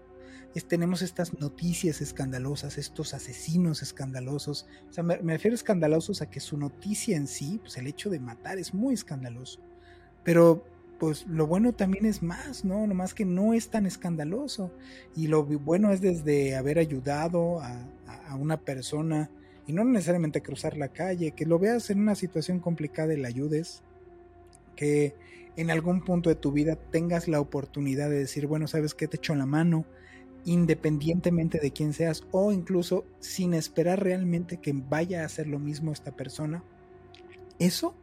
[0.66, 4.66] tenemos estas noticias escandalosas, estos asesinos escandalosos.
[4.90, 8.18] O sea, me, refiero escandalosos a que su noticia en sí, pues el hecho de
[8.18, 9.60] matar es muy escandaloso.
[10.24, 10.64] Pero
[11.02, 12.86] pues lo bueno también es más, ¿no?
[12.86, 14.70] Nomás que no es tan escandaloso.
[15.16, 17.88] Y lo bueno es desde haber ayudado a,
[18.38, 19.28] una persona,
[19.66, 23.26] y no necesariamente cruzar la calle, que lo veas en una situación complicada y le
[23.26, 23.82] ayudes,
[24.76, 25.16] que
[25.56, 29.08] en algún punto de tu vida tengas la oportunidad de decir, bueno, ¿sabes qué?
[29.08, 29.84] Te echo la mano,
[30.44, 35.90] independientemente de quién seas, o incluso sin esperar realmente que vaya a hacer lo mismo
[35.90, 36.62] esta persona.
[37.58, 37.96] Eso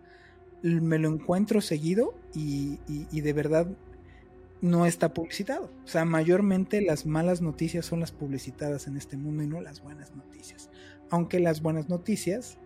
[0.62, 2.78] me lo encuentro seguido y,
[3.12, 3.68] de verdad
[4.62, 5.72] no está publicitado.
[5.86, 9.82] O sea, mayormente las malas noticias son las publicitadas en este mundo y no las
[9.82, 10.70] buenas noticias.
[11.10, 12.58] Aunque las buenas noticias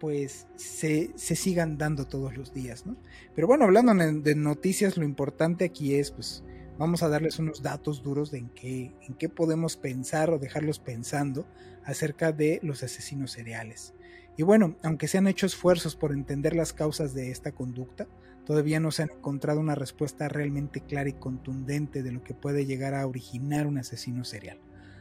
[0.00, 2.96] pues se, sigan dando todos los días, ¿no?
[3.34, 6.42] Pero bueno, hablando de noticias, lo importante aquí es, pues,
[6.78, 10.78] vamos a darles unos datos duros de en qué, en qué podemos pensar o dejarlos
[10.78, 11.46] pensando
[11.84, 13.94] acerca de los asesinos seriales.
[14.36, 18.06] Y bueno, aunque se han hecho esfuerzos por entender las causas de esta conducta,
[18.44, 22.66] todavía no se han encontrado una respuesta realmente clara y contundente de lo que puede
[22.66, 24.58] llegar a originar un asesino serial.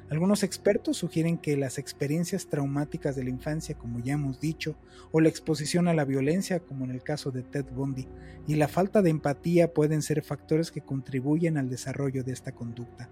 [0.10, 4.76] Algunos expertos sugieren que las experiencias traumáticas de la infancia, como ya hemos dicho,
[5.12, 8.08] o la exposición a la violencia, como en el caso de Ted Bundy,
[8.46, 13.10] y la falta de empatía pueden ser factores que contribuyen al desarrollo de esta conducta.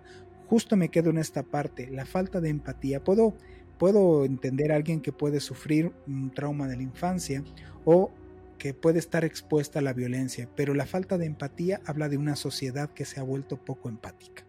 [0.48, 3.02] Justo me quedo en esta parte, la falta de empatía.
[3.04, 3.36] Puedo
[3.82, 7.44] puedo entender a alguien que puede sufrir un trauma de la infancia
[7.84, 8.12] o
[8.60, 12.36] que puede estar expuesta a la violencia, pero la falta de empatía habla de una
[12.36, 14.46] sociedad que se ha vuelto poco empática.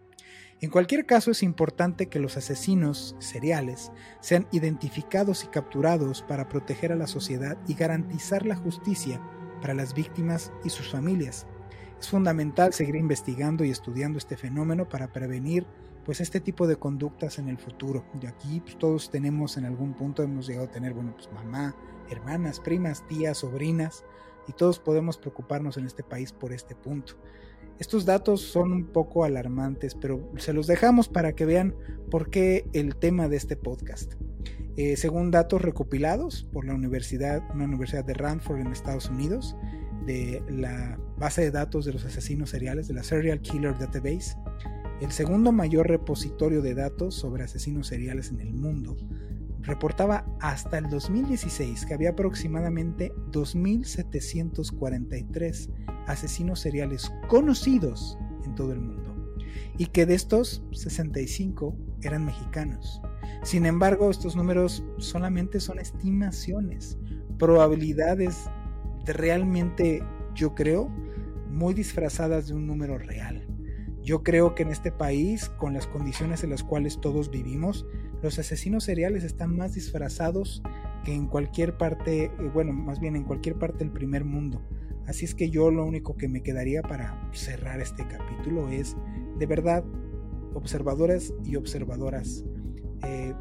[0.61, 6.91] En cualquier caso es importante que los asesinos seriales sean identificados y capturados para proteger
[6.91, 9.19] a la sociedad y garantizar la justicia
[9.61, 11.47] para las víctimas y sus familias.
[11.99, 15.65] Es fundamental seguir investigando y estudiando este fenómeno para prevenir
[16.05, 18.03] pues este tipo de conductas en el futuro.
[18.19, 21.75] De aquí pues, todos tenemos en algún punto hemos llegado a tener, bueno, pues mamá,
[22.09, 24.03] hermanas, primas, tías, sobrinas,
[24.47, 27.13] y todos podemos preocuparnos en este país por este punto.
[27.79, 31.75] Estos datos son un poco alarmantes, pero se los dejamos para que vean
[32.11, 34.13] por qué el tema de este podcast.
[34.75, 39.55] Eh, según datos recopilados por la universidad, una universidad de Ranford en Estados Unidos,
[40.05, 44.35] de la base de datos de los asesinos seriales, de la Serial Killer Database,
[45.03, 48.95] el segundo mayor repositorio de datos sobre asesinos seriales en el mundo,
[49.61, 55.69] reportaba hasta el 2016 que había aproximadamente 2.743
[56.07, 59.13] asesinos seriales conocidos en todo el mundo
[59.77, 63.01] y que de estos 65 eran mexicanos.
[63.43, 66.97] Sin embargo, estos números solamente son estimaciones,
[67.37, 68.49] probabilidades
[69.03, 70.01] de realmente,
[70.33, 70.87] yo creo,
[71.49, 73.45] muy disfrazadas de un número real.
[74.03, 77.85] Yo creo que en este país, con las condiciones en las cuales todos vivimos,
[78.21, 80.61] los asesinos seriales están más disfrazados
[81.05, 84.61] que en cualquier parte, eh, bueno, más bien en cualquier parte del primer mundo.
[85.07, 88.97] Así es que yo lo único que me quedaría para cerrar este capítulo es,
[89.39, 89.85] de verdad,
[90.53, 92.43] observadoras y observadoras,
[93.05, 93.33] eh,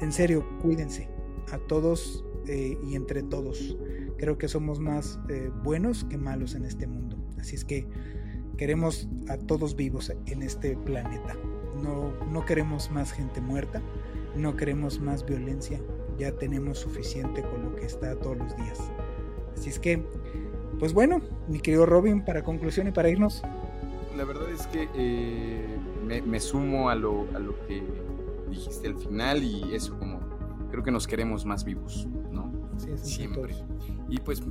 [0.00, 1.08] en serio, cuídense
[1.50, 3.76] a todos eh, y entre todos.
[4.16, 5.18] Creo que somos más
[5.62, 7.18] buenos que malos en este mundo.
[7.38, 7.86] Así es que
[8.56, 11.36] Queremos a todos vivos en este planeta.
[11.82, 13.82] No, no queremos más gente muerta,
[14.34, 15.80] no queremos más violencia.
[16.18, 18.80] Ya tenemos suficiente con lo que está todos los días.
[19.54, 20.02] Así es que,
[20.78, 23.42] pues bueno, mi querido Robin, para conclusión y para irnos.
[24.16, 25.66] La verdad es que eh,
[26.24, 27.82] me, sumo a lo, a lo que
[28.48, 30.20] dijiste al final y eso como
[30.70, 32.50] creo que nos queremos más vivos, ¿no?
[32.78, 33.54] Sí, Siempre.
[34.08, 34.42] Y pues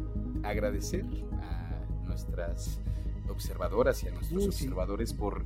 [0.43, 1.06] agradecer
[1.41, 2.80] a nuestras
[3.36, 5.46] observadoras y a nuestros observadores por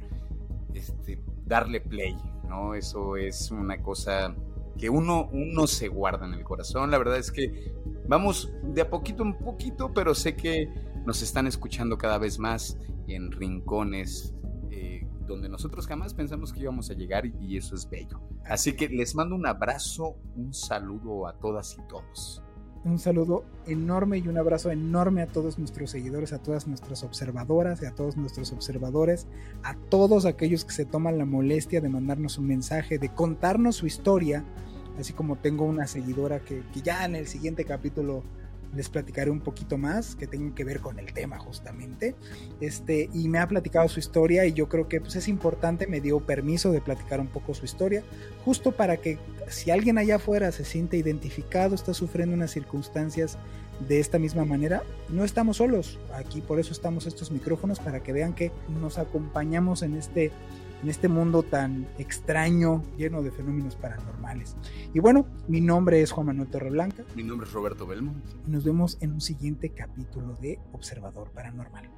[0.73, 2.15] este, darle play,
[2.47, 2.75] ¿no?
[2.75, 4.33] Eso es una cosa
[4.77, 6.89] que uno, uno se guarda en el corazón.
[6.89, 7.73] La verdad es que
[8.07, 10.69] vamos de a poquito en poquito, pero sé que
[11.05, 12.77] nos están escuchando cada vez más
[13.07, 14.33] en rincones
[14.71, 18.21] eh, donde nosotros jamás pensamos que íbamos a llegar y eso es bello.
[18.45, 22.43] Así que les mando un abrazo, un saludo a todas y todos.
[22.85, 27.81] Un saludo enorme y un abrazo enorme a todos nuestros seguidores, a todas nuestras observadoras
[27.81, 29.27] y a todos nuestros observadores,
[29.63, 33.85] a todos aquellos que se toman la molestia de mandarnos un mensaje, de contarnos su
[33.85, 34.45] historia,
[34.97, 38.23] así como tengo una seguidora que, que ya en el siguiente capítulo
[38.75, 42.15] les platicaré un poquito más que tengan que ver con el tema justamente.
[42.61, 46.01] Este, y me ha platicado su historia y yo creo que pues, es importante, me
[46.01, 48.03] dio permiso de platicar un poco su historia,
[48.45, 49.17] justo para que
[49.49, 53.37] si alguien allá afuera se siente identificado, está sufriendo unas circunstancias
[53.87, 55.99] de esta misma manera, no estamos solos.
[56.13, 58.51] Aquí por eso estamos estos micrófonos para que vean que
[58.81, 60.31] nos acompañamos en este
[60.81, 64.55] en este mundo tan extraño, lleno de fenómenos paranormales.
[64.93, 67.03] Y bueno, mi nombre es Juan Manuel Torreblanca.
[67.15, 68.23] Mi nombre es Roberto Belmont.
[68.47, 71.89] Y nos vemos en un siguiente capítulo de Observador Paranormal.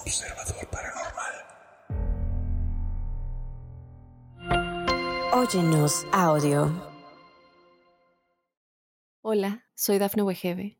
[0.00, 1.34] Observador Paranormal.
[5.32, 6.70] Óyenos audio.
[9.22, 10.79] Hola, soy Dafne Wegebe